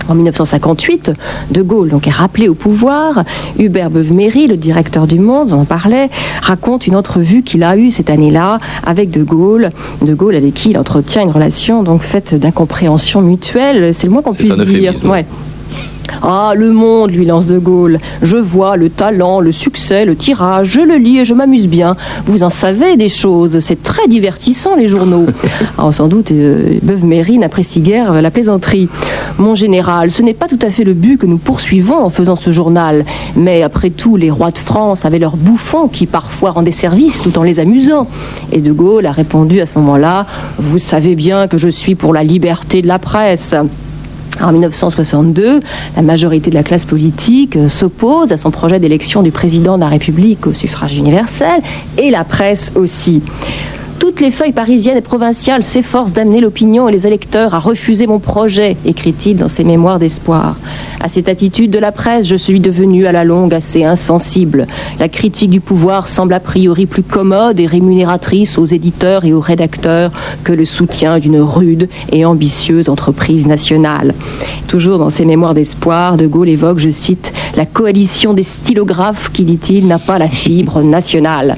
En 0.07 0.15
1958, 0.15 1.11
De 1.51 1.61
Gaulle 1.61 1.89
donc, 1.89 2.07
est 2.07 2.11
rappelé 2.11 2.47
au 2.47 2.53
pouvoir. 2.53 3.23
Hubert 3.57 3.89
Beuve-Méry, 3.89 4.47
le 4.47 4.57
directeur 4.57 5.07
du 5.07 5.19
Monde, 5.19 5.51
on 5.51 5.61
en 5.61 5.65
parlait, 5.65 6.09
raconte 6.41 6.87
une 6.87 6.95
entrevue 6.95 7.41
qu'il 7.41 7.63
a 7.63 7.77
eue 7.77 7.91
cette 7.91 8.09
année-là 8.09 8.59
avec 8.85 9.09
De 9.09 9.23
Gaulle. 9.23 9.71
De 10.01 10.13
Gaulle 10.13 10.35
avec 10.35 10.53
qui 10.53 10.71
il 10.71 10.77
entretient 10.77 11.23
une 11.23 11.31
relation 11.31 11.83
donc 11.83 12.01
faite 12.01 12.35
d'incompréhension 12.35 13.21
mutuelle, 13.21 13.93
c'est 13.93 14.07
le 14.07 14.13
moins 14.13 14.21
qu'on 14.21 14.33
puisse 14.33 14.55
dire. 14.57 14.93
Ouais. 15.05 15.25
Ah, 16.21 16.53
le 16.55 16.71
monde, 16.71 17.11
lui 17.11 17.25
lance 17.25 17.45
De 17.45 17.59
Gaulle. 17.59 17.99
Je 18.21 18.37
vois 18.37 18.77
le 18.77 18.89
talent, 18.89 19.39
le 19.39 19.51
succès, 19.51 20.05
le 20.05 20.15
tirage, 20.15 20.67
je 20.67 20.81
le 20.81 20.95
lis 20.95 21.19
et 21.19 21.25
je 21.25 21.33
m'amuse 21.33 21.67
bien. 21.67 21.95
Vous 22.25 22.43
en 22.43 22.49
savez 22.49 22.95
des 22.97 23.09
choses, 23.09 23.59
c'est 23.59 23.81
très 23.83 24.07
divertissant 24.07 24.75
les 24.75 24.87
journaux. 24.87 25.25
Alors 25.77 25.93
sans 25.93 26.07
doute, 26.07 26.31
euh, 26.31 26.79
Beuve-Méry 26.81 27.37
n'apprécie 27.37 27.81
guère 27.81 28.21
la 28.21 28.31
plaisanterie. 28.31 28.89
Mon 29.37 29.55
général, 29.55 30.11
ce 30.11 30.21
n'est 30.21 30.33
pas 30.33 30.47
tout 30.47 30.59
à 30.61 30.71
fait 30.71 30.83
le 30.83 30.93
but 30.93 31.17
que 31.17 31.25
nous 31.25 31.37
poursuivons 31.37 32.03
en 32.03 32.09
faisant 32.09 32.35
ce 32.35 32.51
journal. 32.51 33.05
Mais 33.35 33.63
après 33.63 33.89
tout, 33.89 34.15
les 34.15 34.31
rois 34.31 34.51
de 34.51 34.57
France 34.57 35.05
avaient 35.05 35.19
leurs 35.19 35.37
bouffons 35.37 35.87
qui 35.87 36.05
parfois 36.05 36.51
rendaient 36.51 36.71
service 36.71 37.21
tout 37.21 37.37
en 37.37 37.43
les 37.43 37.59
amusant. 37.59 38.07
Et 38.51 38.61
De 38.61 38.71
Gaulle 38.71 39.05
a 39.05 39.11
répondu 39.11 39.61
à 39.61 39.65
ce 39.65 39.77
moment-là, 39.79 40.25
Vous 40.57 40.79
savez 40.79 41.15
bien 41.15 41.47
que 41.47 41.57
je 41.57 41.69
suis 41.69 41.95
pour 41.95 42.13
la 42.13 42.23
liberté 42.23 42.81
de 42.81 42.87
la 42.87 42.99
presse. 42.99 43.53
En 44.41 44.51
1962, 44.51 45.61
la 45.95 46.01
majorité 46.01 46.49
de 46.49 46.55
la 46.55 46.63
classe 46.63 46.85
politique 46.85 47.55
euh, 47.55 47.69
s'oppose 47.69 48.31
à 48.31 48.37
son 48.37 48.51
projet 48.51 48.79
d'élection 48.79 49.21
du 49.21 49.31
président 49.31 49.75
de 49.77 49.83
la 49.83 49.87
République 49.89 50.45
au 50.45 50.53
suffrage 50.53 50.97
universel 50.97 51.61
et 51.97 52.11
la 52.11 52.23
presse 52.23 52.71
aussi. 52.75 53.21
Toutes 53.99 54.19
les 54.19 54.31
feuilles 54.31 54.51
parisiennes 54.51 54.97
et 54.97 55.01
provinciales 55.01 55.63
s'efforcent 55.63 56.13
d'amener 56.13 56.41
l'opinion 56.41 56.87
et 56.87 56.91
les 56.91 57.07
électeurs 57.07 57.53
à 57.53 57.59
refuser 57.59 58.07
mon 58.07 58.19
projet, 58.19 58.75
écrit-il 58.85 59.37
dans 59.37 59.47
ses 59.47 59.63
mémoires 59.63 59.99
d'espoir. 59.99 60.57
À 60.99 61.07
cette 61.07 61.29
attitude 61.29 61.71
de 61.71 61.79
la 61.79 61.91
presse, 61.91 62.25
je 62.27 62.35
suis 62.35 62.59
devenu 62.59 63.07
à 63.07 63.11
la 63.11 63.23
longue 63.23 63.53
assez 63.53 63.83
insensible. 63.83 64.67
La 64.99 65.07
critique 65.07 65.49
du 65.49 65.59
pouvoir 65.59 66.09
semble 66.09 66.33
a 66.33 66.39
priori 66.39 66.85
plus 66.85 67.03
commode 67.03 67.59
et 67.59 67.67
rémunératrice 67.67 68.57
aux 68.57 68.65
éditeurs 68.65 69.23
et 69.23 69.33
aux 69.33 69.39
rédacteurs 69.39 70.11
que 70.43 70.53
le 70.53 70.65
soutien 70.65 71.19
d'une 71.19 71.39
rude 71.39 71.89
et 72.11 72.25
ambitieuse 72.25 72.89
entreprise 72.89 73.47
nationale. 73.47 74.13
Toujours 74.67 74.97
dans 74.97 75.09
ses 75.09 75.25
mémoires 75.25 75.53
d'espoir, 75.53 76.17
De 76.17 76.27
Gaulle 76.27 76.49
évoque, 76.49 76.79
je 76.79 76.89
cite, 76.89 77.33
la 77.55 77.65
coalition 77.65 78.33
des 78.33 78.43
stylographes 78.43 79.31
qui, 79.31 79.43
dit-il, 79.43 79.87
n'a 79.87 79.99
pas 79.99 80.19
la 80.19 80.29
fibre 80.29 80.81
nationale. 80.81 81.55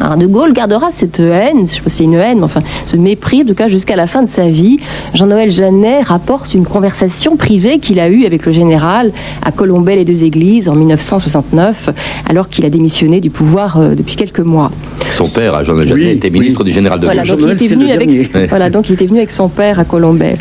Alors 0.00 0.16
de 0.16 0.26
Gaulle 0.26 0.54
gardera 0.54 0.90
cette 0.90 1.20
haine, 1.20 1.68
je 1.68 1.74
sais 1.74 1.80
pas 1.82 1.90
si 1.90 1.98
c'est 1.98 2.04
une 2.04 2.14
haine, 2.14 2.38
mais 2.38 2.44
enfin 2.44 2.62
ce 2.86 2.96
mépris, 2.96 3.42
en 3.42 3.44
tout 3.44 3.54
cas 3.54 3.68
jusqu'à 3.68 3.96
la 3.96 4.06
fin 4.06 4.22
de 4.22 4.30
sa 4.30 4.48
vie. 4.48 4.78
Jean-Noël 5.12 5.50
Jeannet 5.50 6.00
rapporte 6.00 6.54
une 6.54 6.64
conversation 6.64 7.36
privée 7.36 7.78
qu'il 7.80 8.00
a 8.00 8.08
eue 8.08 8.24
avec 8.24 8.46
le 8.46 8.52
général 8.52 9.12
à 9.42 9.52
Colombey 9.52 9.96
les 9.96 10.06
deux 10.06 10.24
églises 10.24 10.70
en 10.70 10.74
1969, 10.74 11.90
alors 12.28 12.48
qu'il 12.48 12.64
a 12.64 12.70
démissionné 12.70 13.20
du 13.20 13.28
pouvoir 13.28 13.76
euh, 13.76 13.94
depuis 13.94 14.16
quelques 14.16 14.40
mois. 14.40 14.70
Son 15.12 15.28
père, 15.28 15.62
Jean-Noël 15.64 15.88
Jeannet, 15.88 16.14
était 16.14 16.30
ministre 16.30 16.64
du 16.64 16.72
général 16.72 17.00
de 17.00 17.04
voilà, 17.04 17.24
donc 17.24 17.40
il 17.42 17.50
était 17.50 17.66
venu 17.66 17.90
avec, 17.90 18.48
voilà, 18.48 18.70
donc 18.70 18.88
il 18.88 18.94
était 18.94 19.06
venu 19.06 19.18
avec 19.18 19.30
son 19.30 19.48
père 19.48 19.78
à 19.78 19.84
Colombey. 19.84 20.36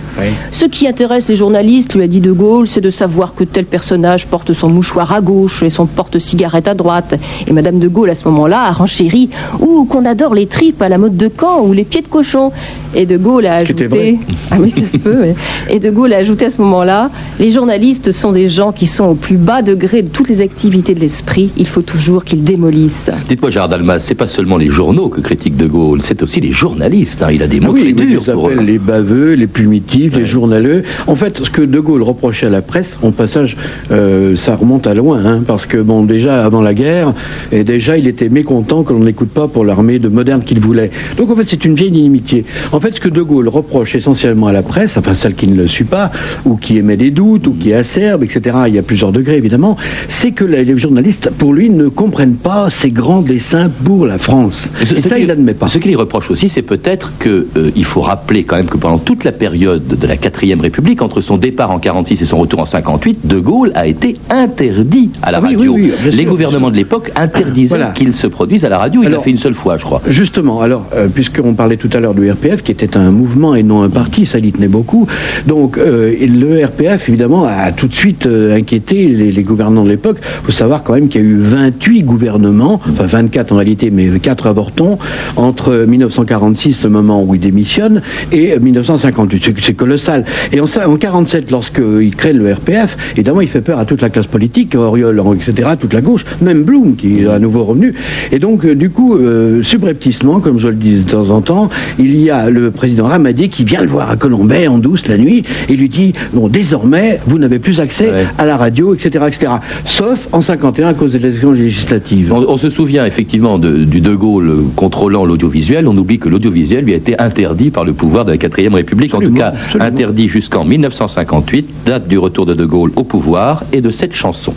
Ce 0.53 0.65
qui 0.65 0.87
intéresse 0.87 1.27
les 1.27 1.35
journalistes, 1.35 1.95
lui 1.95 2.03
a 2.03 2.07
dit 2.07 2.21
De 2.21 2.31
Gaulle, 2.31 2.67
c'est 2.67 2.81
de 2.81 2.91
savoir 2.91 3.33
que 3.35 3.43
tel 3.43 3.65
personnage 3.65 4.27
porte 4.27 4.53
son 4.53 4.69
mouchoir 4.69 5.11
à 5.11 5.19
gauche 5.21 5.63
et 5.63 5.69
son 5.69 5.85
porte-cigarette 5.85 6.67
à 6.67 6.73
droite. 6.73 7.15
Et 7.47 7.51
Madame 7.51 7.79
De 7.79 7.87
Gaulle, 7.87 8.09
à 8.09 8.15
ce 8.15 8.23
moment-là, 8.25 8.63
a 8.63 8.71
renchéri 8.71 9.29
ou 9.59 9.85
qu'on 9.85 10.05
adore 10.05 10.33
les 10.33 10.47
tripes 10.47 10.81
à 10.81 10.89
la 10.89 10.97
mode 10.97 11.17
de 11.17 11.29
Caen 11.29 11.65
ou 11.65 11.73
les 11.73 11.83
pieds 11.83 12.01
de 12.01 12.07
cochon. 12.07 12.51
Et 12.95 13.05
De 13.05 13.17
Gaulle 13.17 13.45
a 13.45 13.55
ajouté, 13.55 14.17
ah 14.49 14.57
oui, 14.59 14.73
ça 14.75 14.85
se 14.91 14.97
peut, 14.97 15.25
et 15.69 15.79
De 15.79 15.91
Gaulle 15.91 16.13
a 16.13 16.17
ajouté 16.17 16.45
à 16.45 16.49
ce 16.49 16.59
moment-là, 16.61 17.11
les 17.39 17.51
journalistes 17.51 18.11
sont 18.11 18.31
des 18.31 18.47
gens 18.47 18.71
qui 18.71 18.87
sont 18.87 19.05
au 19.05 19.13
plus 19.13 19.37
bas 19.37 19.61
degré 19.61 20.01
de 20.01 20.07
toutes 20.07 20.27
les 20.29 20.41
activités 20.41 20.95
de 20.95 20.99
l'esprit. 20.99 21.51
Il 21.57 21.67
faut 21.67 21.81
toujours 21.81 22.23
qu'ils 22.23 22.43
démolissent. 22.43 23.11
Dites-moi, 23.27 23.51
Gérard 23.51 23.69
Dalmas, 23.69 23.99
c'est 23.99 24.15
pas 24.15 24.27
seulement 24.27 24.57
les 24.57 24.69
journaux 24.69 25.09
que 25.09 25.21
critique 25.21 25.55
De 25.55 25.67
Gaulle, 25.67 26.01
c'est 26.01 26.23
aussi 26.23 26.41
les 26.41 26.51
journalistes. 26.51 27.21
Hein. 27.21 27.31
Il 27.31 27.43
a 27.43 27.47
des 27.47 27.59
mots 27.59 27.67
ah 27.69 27.73
oui, 27.73 27.93
très 27.93 28.63
les 28.63 28.79
baveux, 28.79 29.33
les 29.33 29.47
primitifs, 29.47 30.15
les 30.15 30.25
journaleux. 30.25 30.83
En 31.07 31.15
fait, 31.15 31.43
ce 31.43 31.49
que 31.49 31.61
De 31.61 31.79
Gaulle 31.79 32.03
reprochait 32.03 32.47
à 32.47 32.49
la 32.49 32.61
presse, 32.61 32.97
en 33.03 33.11
passage, 33.11 33.55
euh, 33.91 34.35
ça 34.35 34.55
remonte 34.55 34.87
à 34.87 34.93
loin, 34.93 35.23
hein, 35.25 35.41
parce 35.45 35.65
que 35.65 35.77
bon, 35.77 36.03
déjà 36.03 36.43
avant 36.43 36.61
la 36.61 36.73
guerre, 36.73 37.13
et 37.51 37.63
déjà 37.63 37.97
il 37.97 38.07
était 38.07 38.29
mécontent 38.29 38.83
que 38.83 38.93
l'on 38.93 39.05
écoute 39.07 39.28
pas 39.29 39.47
pour 39.47 39.65
l'armée 39.65 39.99
de 39.99 40.09
moderne 40.09 40.41
qu'il 40.45 40.59
voulait. 40.59 40.91
Donc 41.17 41.29
en 41.31 41.35
fait, 41.35 41.43
c'est 41.43 41.63
une 41.65 41.75
vieille 41.75 41.89
inimitié. 41.97 42.45
En 42.71 42.79
fait, 42.79 42.93
ce 42.95 42.99
que 42.99 43.09
De 43.09 43.21
Gaulle 43.21 43.47
reproche 43.47 43.95
essentiellement 43.95 44.47
à 44.47 44.53
la 44.53 44.61
presse, 44.63 44.97
enfin 44.97 45.13
celle 45.13 45.35
qui 45.35 45.47
ne 45.47 45.55
le 45.55 45.67
suit 45.67 45.83
pas, 45.85 46.11
ou 46.45 46.55
qui 46.57 46.77
émet 46.77 46.97
des 46.97 47.11
doutes, 47.11 47.47
ou 47.47 47.53
qui 47.53 47.71
est 47.71 47.75
acerbe, 47.75 48.23
etc., 48.23 48.57
il 48.67 48.75
y 48.75 48.77
a 48.79 48.81
plusieurs 48.83 49.11
degrés 49.11 49.37
évidemment, 49.37 49.77
c'est 50.07 50.31
que 50.31 50.43
les 50.45 50.77
journalistes, 50.77 51.31
pour 51.37 51.53
lui, 51.53 51.69
ne 51.69 51.87
comprennent 51.87 52.35
pas 52.35 52.69
ses 52.69 52.91
grands 52.91 53.21
desseins 53.21 53.69
pour 53.83 54.05
la 54.05 54.17
France. 54.17 54.69
Et, 54.81 55.01
ça, 55.01 55.17
il 55.19 55.27
n'admet 55.27 55.53
pas. 55.53 55.67
Ce 55.67 55.77
qu'il 55.77 55.95
reproche 55.95 56.29
aussi, 56.31 56.49
c'est 56.49 56.61
peut-être 56.61 57.11
qu'il 57.21 57.45
euh, 57.57 57.83
faut 57.83 58.01
rappeler 58.01 58.43
quand 58.43 58.55
même 58.57 58.67
que 58.67 58.77
pendant 58.77 58.97
toute 58.97 59.23
la 59.23 59.31
période 59.31 59.87
de 59.87 60.07
la 60.07 60.15
4ème 60.15 60.59
République, 60.61 61.01
entre 61.01 61.21
son 61.21 61.37
départ 61.37 61.71
en 61.71 61.79
46 61.79 62.21
et 62.21 62.25
son 62.25 62.37
retour 62.37 62.59
en 62.59 62.65
58, 62.65 63.25
De 63.27 63.39
Gaulle 63.39 63.71
a 63.75 63.87
été 63.87 64.15
interdit 64.29 65.09
à 65.21 65.31
la 65.31 65.37
Ah 65.39 65.41
oui, 65.43 65.55
radio. 65.55 65.73
oui, 65.73 65.81
oui, 65.83 65.91
bien 66.01 66.11
les 66.11 66.23
sûr, 66.23 66.31
gouvernements 66.31 66.69
de 66.71 66.75
l'époque 66.75 67.11
interdisaient 67.15 67.77
Voilà. 67.77 67.91
qu'il 67.91 68.13
se 68.15 68.27
produise 68.27 68.65
à 68.65 68.69
la 68.69 68.77
radio. 68.77 69.01
Il 69.03 69.13
l'a 69.19 69.23
fait 69.23 69.29
une 69.31 69.37
seule 69.37 69.53
fois, 69.53 69.77
je 69.77 69.83
crois. 69.83 70.01
Justement, 70.07 70.61
alors, 70.61 70.85
euh, 70.95 71.07
puisqu'on 71.07 71.53
parlait 71.53 71.77
tout 71.77 71.89
à 71.93 71.99
l'heure 71.99 72.13
du 72.13 72.29
RPF, 72.29 72.63
qui 72.63 72.71
était 72.71 72.97
un 72.97 73.11
mouvement 73.11 73.55
et 73.55 73.63
non 73.63 73.83
un 73.83 73.89
parti, 73.89 74.25
ça 74.25 74.39
y 74.39 74.51
tenait 74.51 74.67
beaucoup. 74.67 75.07
Donc, 75.47 75.77
euh, 75.77 76.13
le 76.19 76.65
RPF, 76.65 77.09
évidemment, 77.09 77.45
a 77.45 77.71
tout 77.71 77.87
de 77.87 77.93
suite 77.93 78.25
euh, 78.25 78.55
inquiété 78.55 79.07
les, 79.07 79.31
les 79.31 79.43
gouvernants 79.43 79.83
de 79.83 79.89
l'époque. 79.89 80.17
Il 80.41 80.45
faut 80.47 80.51
savoir 80.51 80.83
quand 80.83 80.93
même 80.93 81.07
qu'il 81.09 81.21
y 81.21 81.23
a 81.25 81.27
eu 81.27 81.37
28 81.39 82.03
gouvernements, 82.03 82.81
enfin 82.91 83.05
24 83.05 83.51
en 83.51 83.55
réalité, 83.57 83.89
mais 83.91 84.07
4 84.19 84.47
avortons, 84.47 84.97
entre 85.35 85.85
1946, 85.87 86.83
le 86.83 86.89
moment 86.89 87.23
où 87.23 87.35
il 87.35 87.41
démissionne, 87.41 88.01
et 88.31 88.57
1958. 88.59 89.43
C'est- 89.59 89.73
colossal. 89.79 90.25
Et 90.51 90.59
en, 90.59 90.65
en 90.65 90.95
47, 90.97 91.51
lorsqu'il 91.51 92.15
crée 92.15 92.33
le 92.33 92.51
RPF, 92.51 92.97
évidemment, 93.13 93.41
il 93.41 93.47
fait 93.47 93.61
peur 93.61 93.79
à 93.79 93.85
toute 93.85 94.01
la 94.01 94.09
classe 94.09 94.25
politique, 94.25 94.75
Auriol, 94.75 95.21
etc., 95.35 95.69
toute 95.79 95.93
la 95.93 96.01
gauche, 96.01 96.25
même 96.41 96.63
Blum, 96.63 96.95
qui 96.95 97.21
est 97.21 97.27
à 97.27 97.39
nouveau 97.39 97.63
revenu. 97.63 97.93
Et 98.31 98.39
donc, 98.39 98.65
euh, 98.65 98.75
du 98.75 98.89
coup, 98.89 99.08
euh, 99.15 99.63
subrepticement, 99.63 100.39
comme 100.39 100.59
je 100.59 100.67
le 100.69 100.75
dis 100.75 100.95
de 100.97 101.09
temps 101.11 101.29
en 101.31 101.41
temps, 101.41 101.69
il 101.97 102.15
y 102.19 102.29
a 102.29 102.49
le 102.49 102.71
président 102.71 103.07
Ramadier 103.07 103.49
qui 103.49 103.63
vient 103.63 103.81
le 103.81 103.87
voir 103.87 104.09
à 104.09 104.15
Colombay 104.15 104.67
en 104.67 104.77
douce 104.77 105.07
la 105.07 105.17
nuit 105.17 105.43
et 105.69 105.75
lui 105.75 105.89
dit 105.89 106.13
bon, 106.33 106.47
désormais, 106.47 107.19
vous 107.27 107.37
n'avez 107.39 107.59
plus 107.59 107.79
accès 107.79 108.09
Ouais. 108.09 108.25
à 108.37 108.45
la 108.45 108.57
radio, 108.57 108.93
etc., 108.95 109.25
etc. 109.27 109.51
Sauf 109.85 110.27
en 110.31 110.41
51 110.41 110.87
à 110.89 110.93
cause 110.93 111.11
des 111.13 111.17
élections 111.25 111.51
législatives. 111.51 112.33
On, 112.33 112.43
on 112.47 112.57
se 112.57 112.69
souvient 112.69 113.05
effectivement 113.05 113.57
de- 113.59 113.83
du 113.83 114.01
De 114.01 114.15
Gaulle 114.15 114.63
contrôlant 114.75 115.25
l'audiovisuel. 115.25 115.87
On 115.87 115.95
oublie 115.97 116.17
que 116.19 116.29
l'audiovisuel 116.29 116.85
lui 116.85 116.93
a 116.93 116.97
été 116.97 117.19
interdit 117.19 117.69
par 117.69 117.85
le 117.85 117.93
pouvoir 117.93 118.25
de 118.25 118.31
la 118.31 118.37
4ème 118.37 118.73
République. 118.75 119.13
En 119.13 119.19
tout 119.21 119.33
cas, 119.33 119.53
absolument. 119.55 119.85
interdit 119.85 120.27
jusqu'en 120.29 120.65
1958, 120.65 121.67
date 121.85 122.07
du 122.07 122.17
retour 122.17 122.45
de 122.45 122.53
De 122.53 122.65
Gaulle 122.65 122.91
au 122.95 123.03
pouvoir 123.03 123.63
et 123.73 123.81
de 123.81 123.91
cette 123.91 124.13
chanson. 124.13 124.53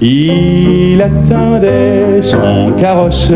Il 0.00 1.00
attendait 1.00 2.20
son 2.22 2.72
carrosse, 2.80 3.30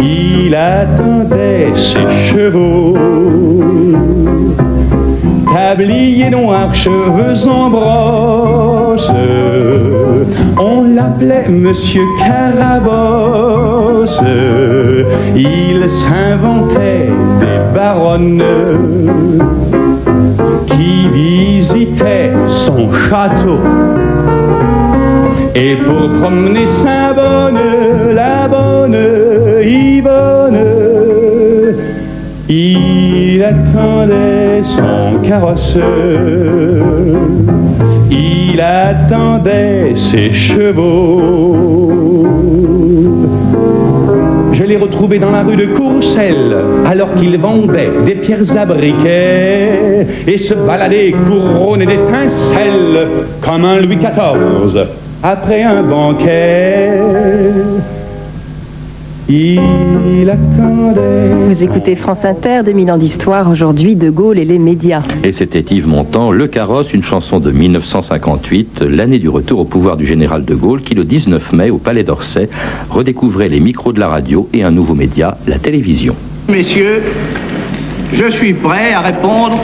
il 0.00 0.54
attendait 0.54 1.72
ses 1.74 2.30
chevaux, 2.30 2.96
tablier 5.52 6.30
noir, 6.30 6.72
cheveux 6.74 7.48
en 7.48 7.70
brosse, 7.70 9.10
on 10.58 10.94
l'appelait 10.94 11.48
Monsieur 11.48 12.04
Carabosse, 12.18 14.20
il 15.34 15.88
s'inventait 15.88 17.10
des 17.40 17.74
baronnes 17.74 18.42
qui 20.66 21.08
visitaient 21.08 22.32
son 22.46 22.92
château. 22.92 23.58
Et 25.60 25.74
pour 25.74 26.08
promener 26.20 26.66
Saint-Bonne, 26.66 27.58
la 28.14 28.46
bonne 28.46 28.96
Yvonne, 29.60 30.60
il 32.48 33.42
attendait 33.42 34.62
son 34.62 35.18
carrosse, 35.28 35.76
il 38.08 38.60
attendait 38.60 39.94
ses 39.96 40.32
chevaux. 40.32 41.56
Je 44.52 44.62
l'ai 44.62 44.76
retrouvé 44.76 45.18
dans 45.18 45.32
la 45.32 45.42
rue 45.42 45.56
de 45.56 45.66
Courcelles, 45.66 46.56
alors 46.86 47.12
qu'il 47.14 47.36
vendait 47.36 47.90
des 48.06 48.14
pierres 48.14 48.56
à 48.56 48.64
briquet 48.64 50.06
et 50.24 50.38
se 50.38 50.54
baladait 50.54 51.12
couronné 51.26 51.84
d'étincelles 51.84 53.08
comme 53.40 53.64
un 53.64 53.80
Louis 53.80 53.96
XIV 53.96 54.86
après 55.22 55.62
un 55.62 55.82
banquet. 55.82 57.00
Il 59.28 60.30
attendait. 60.30 61.34
Vous 61.48 61.62
écoutez 61.62 61.96
France 61.96 62.24
Inter, 62.24 62.62
2000 62.64 62.92
ans 62.92 62.96
d'histoire, 62.96 63.50
aujourd'hui 63.50 63.94
De 63.94 64.08
Gaulle 64.08 64.38
et 64.38 64.46
les 64.46 64.58
médias. 64.58 65.02
Et 65.22 65.32
c'était 65.32 65.60
Yves 65.60 65.86
Montand, 65.86 66.30
Le 66.30 66.46
Carrosse, 66.46 66.94
une 66.94 67.02
chanson 67.02 67.38
de 67.38 67.50
1958, 67.50 68.80
l'année 68.88 69.18
du 69.18 69.28
retour 69.28 69.60
au 69.60 69.64
pouvoir 69.64 69.98
du 69.98 70.06
général 70.06 70.46
de 70.46 70.54
Gaulle, 70.54 70.82
qui 70.82 70.94
le 70.94 71.04
19 71.04 71.52
mai, 71.52 71.68
au 71.68 71.76
Palais 71.76 72.04
d'Orsay, 72.04 72.48
redécouvrait 72.88 73.48
les 73.48 73.60
micros 73.60 73.92
de 73.92 74.00
la 74.00 74.08
radio 74.08 74.48
et 74.54 74.62
un 74.62 74.70
nouveau 74.70 74.94
média, 74.94 75.36
la 75.46 75.58
télévision. 75.58 76.14
Messieurs, 76.48 77.02
je 78.14 78.30
suis 78.30 78.54
prêt 78.54 78.94
à 78.94 79.00
répondre 79.00 79.58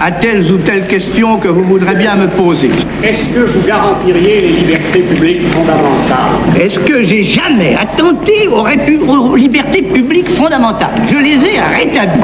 à 0.00 0.10
telles 0.10 0.50
ou 0.50 0.56
telles 0.58 0.86
questions 0.86 1.36
que 1.38 1.48
vous 1.48 1.62
voudrez 1.62 1.94
bien 1.94 2.16
me 2.16 2.26
poser. 2.28 2.70
Est-ce 3.04 3.22
que 3.34 3.40
vous 3.40 3.66
garantiriez 3.66 4.40
les 4.40 4.52
libertés 4.52 5.02
publiques 5.02 5.46
fondamentales 5.52 6.58
Est-ce 6.58 6.80
que 6.80 7.04
j'ai 7.04 7.22
jamais 7.22 7.76
attenté 7.76 8.48
aux, 8.48 9.36
libertés 9.36 9.82
publiques 9.82 10.30
fondamentales 10.30 10.90
Je 11.06 11.16
les 11.16 11.36
ai 11.44 11.60
rétablies. 11.60 12.22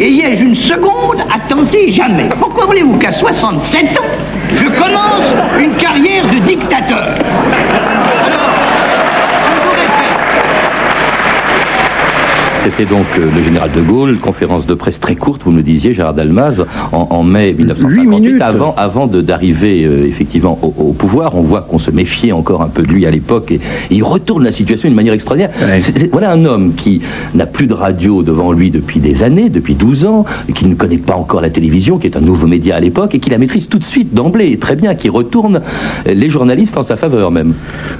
Ai-je 0.00 0.44
une 0.44 0.56
seconde 0.56 1.20
à 1.30 1.38
tenter 1.48 1.90
Jamais. 1.90 2.28
Pourquoi 2.38 2.64
voulez-vous 2.66 2.96
qu'à 2.98 3.12
67 3.12 3.98
ans, 3.98 4.04
je 4.54 4.64
commence 4.64 5.24
une 5.60 5.72
carrière 5.72 6.24
de 6.24 6.38
dictateur 6.46 7.08
Alors, 8.24 8.50
je 9.44 9.60
vous 9.62 9.70
répète, 9.72 10.18
C'était 12.62 12.86
donc 12.86 13.06
euh, 13.18 13.30
le 13.34 13.42
général 13.42 13.70
de 13.72 13.80
Gaulle, 13.80 14.18
conférence 14.18 14.66
de 14.66 14.74
presse 14.74 14.98
très 14.98 15.14
courte, 15.14 15.42
vous 15.44 15.52
me 15.52 15.58
le 15.58 15.62
disiez, 15.62 15.94
Gérard 15.94 16.14
Dalmaz, 16.14 16.64
en, 16.92 17.06
en 17.10 17.22
mai 17.22 17.52
1958, 17.56 18.06
minutes. 18.06 18.42
avant, 18.42 19.06
d'arriver 19.06 19.84
euh, 19.84 20.06
effectivement 20.06 20.58
au, 20.62 20.74
au 20.88 20.92
pouvoir. 20.92 21.36
On 21.36 21.42
voit 21.42 21.62
qu'on 21.62 21.78
se 21.78 21.90
méfiait 21.90 22.32
encore 22.32 22.62
un 22.62 22.68
peu 22.68 22.82
de 22.82 22.88
lui 22.88 23.06
à 23.06 23.10
l'époque 23.10 23.52
et, 23.52 23.54
et 23.54 23.94
il 23.94 24.02
retourne 24.02 24.42
la 24.44 24.52
situation 24.52 24.88
d'une 24.88 24.96
manière 24.96 25.14
extraordinaire. 25.14 25.50
Ouais. 25.60 25.78
Voilà 26.10 26.32
un 26.32 26.44
homme 26.44 26.74
qui 26.74 27.00
n'a 27.34 27.46
plus 27.46 27.66
de 27.66 27.74
radio 27.74 28.22
devant 28.22 28.52
lui 28.52 28.70
depuis 28.70 28.98
des 28.98 29.22
années, 29.22 29.48
depuis 29.50 29.74
12 29.74 30.04
ans, 30.06 30.24
qui 30.54 30.66
ne 30.66 30.74
connaît 30.74 30.98
pas 30.98 31.14
encore 31.14 31.40
la 31.40 31.50
télévision, 31.50 31.98
qui 31.98 32.06
est 32.08 32.16
un 32.16 32.20
nouveau 32.20 32.46
média 32.46 32.76
à 32.76 32.80
l'époque 32.80 33.14
et 33.14 33.20
qui 33.20 33.30
la 33.30 33.38
maîtrise 33.38 33.68
tout 33.68 33.78
de 33.78 33.84
suite, 33.84 34.14
d'emblée, 34.14 34.56
très 34.58 34.74
bien, 34.74 34.94
qui 34.94 35.08
retourne 35.08 35.60
euh, 36.06 36.14
les 36.14 36.28
journalistes 36.28 36.76
en 36.76 36.82
sa 36.82 36.96
faveur 36.96 37.30
même. 37.30 37.52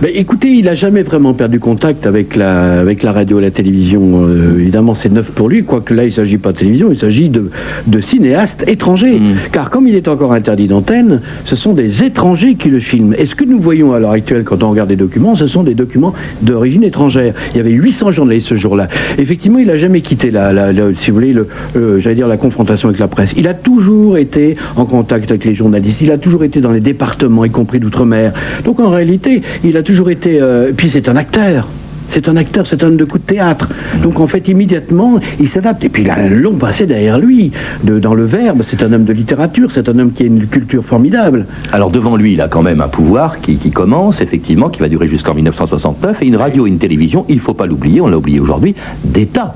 Mais 0.03 0.11
écoutez, 0.11 0.49
il 0.51 0.69
a 0.69 0.75
jamais 0.75 1.03
vraiment 1.03 1.33
perdu 1.33 1.61
contact 1.61 2.07
avec 2.07 2.35
la, 2.35 2.81
avec 2.81 3.03
la 3.03 3.13
radio 3.13 3.39
et 3.39 3.43
la 3.43 3.51
télévision. 3.51 4.27
Euh, 4.27 4.48
évidemment, 4.57 4.95
c'est 4.95 5.11
neuf 5.13 5.27
pour 5.31 5.49
lui, 5.49 5.65
quoique 5.65 5.93
là, 5.95 6.05
il 6.05 6.09
ne 6.09 6.13
s'agit 6.13 6.39
pas 6.39 6.53
de 6.53 6.59
télévision, 6.59 6.89
il 6.93 6.99
s'agit 6.99 7.29
de, 7.29 7.51
de 7.87 8.01
cinéastes 8.01 8.65
étrangers. 8.69 9.19
Mm. 9.19 9.35
Car 9.53 9.71
comme 9.71 9.89
il 9.89 9.95
est 9.95 10.09
encore 10.09 10.33
interdit 10.33 10.67
d'antenne, 10.69 11.21
ce 11.45 11.57
sont 11.57 11.73
des 11.75 12.05
étrangers 12.05 12.55
qui 12.55 12.69
le 12.69 12.81
filment. 12.81 13.15
Et 13.19 13.27
ce 13.27 13.35
que 13.35 13.45
nous 13.45 13.61
voyons 13.61 13.93
à 13.93 13.99
l'heure 13.99 14.11
actuelle 14.13 14.45
quand 14.45 14.63
on 14.63 14.71
regarde 14.71 14.89
des 14.89 14.97
documents, 14.97 15.35
ce 15.37 15.47
sont 15.49 15.63
des 15.63 15.75
documents 15.75 16.15
d'origine 16.43 16.85
étrangère. 16.85 17.35
Il 17.55 17.59
y 17.59 17.61
avait 17.61 17.73
800 17.73 18.13
journalistes 18.13 18.49
ce 18.49 18.57
jour-là. 18.57 18.89
Effectivement, 19.19 19.59
il 19.59 19.67
n'a 19.67 19.77
jamais 19.79 20.01
quitté, 20.01 20.31
la, 20.31 20.53
la- 20.53 20.73
la- 20.73 20.95
si 21.01 21.11
vous 21.11 21.17
voulez, 21.17 21.33
le, 21.33 21.49
euh, 21.77 21.99
j'allais 22.01 22.15
dire 22.17 22.29
la 22.29 22.37
confrontation 22.37 22.89
avec 22.89 23.01
la 23.01 23.09
presse. 23.09 23.33
Il 23.37 23.49
a 23.49 23.55
toujours 23.55 24.19
été 24.19 24.57
en 24.77 24.85
contact 24.85 25.31
avec 25.31 25.45
les 25.45 25.55
journalistes. 25.55 26.01
Il 26.01 26.11
a 26.13 26.19
toujours 26.19 26.45
été 26.45 26.61
dans 26.61 26.73
les 26.73 26.81
départements, 26.81 27.45
y 27.45 27.51
compris 27.51 27.79
d'outre-mer. 27.81 28.33
Donc 28.65 28.81
en 28.81 28.91
réalité, 28.91 29.43
il 29.65 29.77
a 29.77 29.83
toujours 29.83 30.11
été. 30.11 30.39
euh, 30.41 30.73
puis 30.77 30.89
c'est 30.91 31.09
un 31.09 31.17
acteur. 31.17 31.69
C'est 32.11 32.29
un 32.29 32.37
acteur, 32.37 32.67
c'est 32.67 32.83
un 32.83 32.89
homme 32.89 32.97
de 32.97 33.05
coup 33.05 33.19
de 33.19 33.25
théâtre. 33.25 33.69
Donc 34.03 34.21
en 34.21 34.27
fait, 34.27 34.49
immédiatement, 34.49 35.19
il 35.41 35.49
s'adapte. 35.49 35.85
Et 35.85 35.89
puis 35.89 36.03
il 36.03 36.11
a 36.11 36.19
un 36.19 36.29
long 36.29 36.55
passé 36.55 36.87
derrière 36.87 37.19
lui, 37.19 37.53
dans 37.85 38.15
le 38.15 38.25
verbe. 38.25 38.63
C'est 38.65 38.83
un 38.83 38.93
homme 38.93 39.05
de 39.05 39.13
littérature, 39.13 39.71
c'est 39.73 39.89
un 39.89 39.99
homme 39.99 40.13
qui 40.13 40.23
a 40.23 40.27
une 40.27 40.47
culture 40.47 40.85
formidable. 40.85 41.47
Alors 41.73 41.91
devant 41.91 42.17
lui, 42.17 42.35
il 42.35 42.41
a 42.41 42.49
quand 42.49 42.63
même 42.63 42.81
un 42.81 42.89
pouvoir 42.89 43.41
qui, 43.41 43.57
qui 43.57 43.71
commence, 43.71 44.21
effectivement, 44.21 44.69
qui 44.69 44.81
va 44.81 44.89
durer 44.89 45.09
jusqu'en 45.09 45.35
1969, 45.35 46.23
et 46.23 46.27
une 46.27 46.37
radio 46.37 46.67
une 46.67 46.79
télévision, 46.79 47.25
il 47.29 47.37
ne 47.37 47.41
faut 47.41 47.55
pas 47.55 47.67
l'oublier, 47.67 48.01
on 48.01 48.09
l'a 48.09 48.19
oublié 48.19 48.41
aujourd'hui, 48.41 48.75
d'État. 49.05 49.55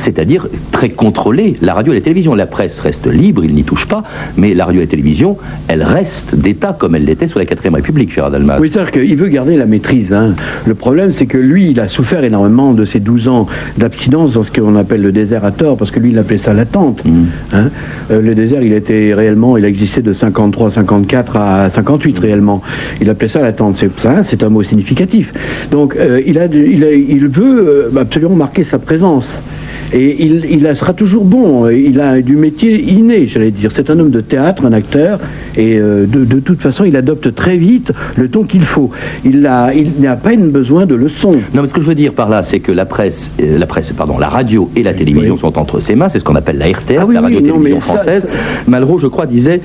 C'est-à-dire 0.00 0.48
très 0.72 0.88
contrôler 0.90 1.56
la 1.62 1.74
radio 1.74 1.92
et 1.92 1.96
la 1.96 2.00
télévision. 2.02 2.34
La 2.34 2.46
presse 2.46 2.80
reste 2.80 3.06
libre, 3.06 3.44
il 3.44 3.54
n'y 3.54 3.62
touche 3.64 3.86
pas, 3.86 4.02
mais 4.36 4.54
la 4.54 4.64
radio 4.64 4.80
et 4.80 4.84
la 4.84 4.90
télévision, 4.90 5.36
elle 5.68 5.82
reste 5.82 6.34
d'État 6.34 6.76
comme 6.78 6.94
elle 6.94 7.04
l'était 7.04 7.26
sous 7.26 7.38
la 7.38 7.44
4ème 7.44 7.74
République, 7.74 8.12
Gérard 8.12 8.30
Dalmas. 8.30 8.58
Oui, 8.60 8.70
c'est-à-dire 8.70 8.92
qu'il 8.92 9.16
veut 9.16 9.28
garder 9.28 9.56
la 9.56 9.66
maîtrise. 9.66 10.12
hein. 10.12 10.34
Le 10.66 10.74
problème, 10.74 11.12
c'est 11.12 11.26
que 11.26 11.38
lui, 11.38 11.70
il 11.70 11.80
a 11.80 11.88
souffert 11.88 12.24
énormément 12.24 12.72
de 12.72 12.84
ses 12.84 13.00
12 13.00 13.28
ans 13.28 13.46
d'abstinence 13.78 14.32
dans 14.32 14.42
ce 14.42 14.50
qu'on 14.50 14.76
appelle 14.76 15.02
le 15.02 15.12
désert 15.12 15.44
à 15.44 15.50
tort, 15.52 15.76
parce 15.76 15.90
que 15.90 16.00
lui, 16.00 16.10
il 16.10 16.18
appelait 16.18 16.38
ça 16.38 16.52
l'attente. 16.52 17.02
hein. 17.52 17.68
Euh, 18.10 18.20
le 18.22 18.34
désert, 18.34 18.62
il 18.62 18.72
était 18.72 19.12
réellement, 19.14 19.56
il 19.56 19.64
a 19.64 19.68
existé 19.68 20.00
de 20.02 20.12
53, 20.12 20.70
54 20.72 21.36
à 21.36 21.70
58 21.70 22.18
réellement. 22.18 22.62
Il 23.00 23.10
appelait 23.10 23.28
ça 23.28 23.40
l'attente. 23.40 23.76
C'est 23.78 23.90
ça, 24.00 24.24
c'est 24.24 24.42
un 24.42 24.48
mot 24.48 24.62
significatif. 24.62 25.32
Donc, 25.70 25.94
euh, 25.96 26.20
il, 26.26 26.38
a, 26.38 26.46
il, 26.46 26.84
a- 26.84 26.92
il 26.92 27.28
veut 27.28 27.90
euh, 27.94 28.00
absolument 28.00 28.34
marquer 28.36 28.64
sa 28.64 28.78
présence. 28.78 29.42
Et 29.92 30.24
il, 30.24 30.46
il 30.50 30.76
sera 30.76 30.92
toujours 30.92 31.24
bon. 31.24 31.68
Il 31.68 32.00
a 32.00 32.20
du 32.20 32.36
métier 32.36 32.80
inné, 32.80 33.26
j'allais 33.26 33.50
dire. 33.50 33.70
C'est 33.74 33.90
un 33.90 33.98
homme 33.98 34.10
de 34.10 34.20
théâtre, 34.20 34.64
un 34.66 34.72
acteur, 34.72 35.18
et 35.56 35.78
euh, 35.78 36.06
de, 36.06 36.24
de 36.24 36.40
toute 36.40 36.60
façon, 36.60 36.84
il 36.84 36.96
adopte 36.96 37.34
très 37.34 37.56
vite 37.56 37.92
le 38.16 38.28
ton 38.28 38.44
qu'il 38.44 38.62
faut. 38.62 38.90
Il 39.24 39.46
a, 39.46 39.72
il 39.74 40.00
n'a 40.00 40.16
pas 40.16 40.32
une 40.32 40.50
besoin 40.50 40.86
de 40.86 40.94
leçons. 40.94 41.36
Non, 41.54 41.62
mais 41.62 41.66
ce 41.68 41.74
que 41.74 41.80
je 41.80 41.86
veux 41.86 41.94
dire 41.94 42.12
par 42.12 42.28
là, 42.28 42.42
c'est 42.42 42.60
que 42.60 42.72
la 42.72 42.86
presse, 42.86 43.30
euh, 43.40 43.58
la 43.58 43.66
presse, 43.66 43.90
pardon, 43.90 44.18
la 44.18 44.28
radio 44.28 44.70
et 44.76 44.82
la 44.82 44.94
télévision 44.94 45.36
sont 45.36 45.58
entre 45.58 45.80
ses 45.80 45.94
mains. 45.94 46.08
C'est 46.08 46.18
ce 46.18 46.24
qu'on 46.24 46.36
appelle 46.36 46.58
la 46.58 46.68
RTF, 46.68 46.98
Ah 47.00 47.06
oui, 47.06 47.14
la 47.14 47.20
radio-télévision 47.22 47.80
ça, 47.80 47.94
française. 47.94 48.28
Malraux, 48.68 48.98
je 48.98 49.06
crois, 49.06 49.26
disait. 49.26 49.60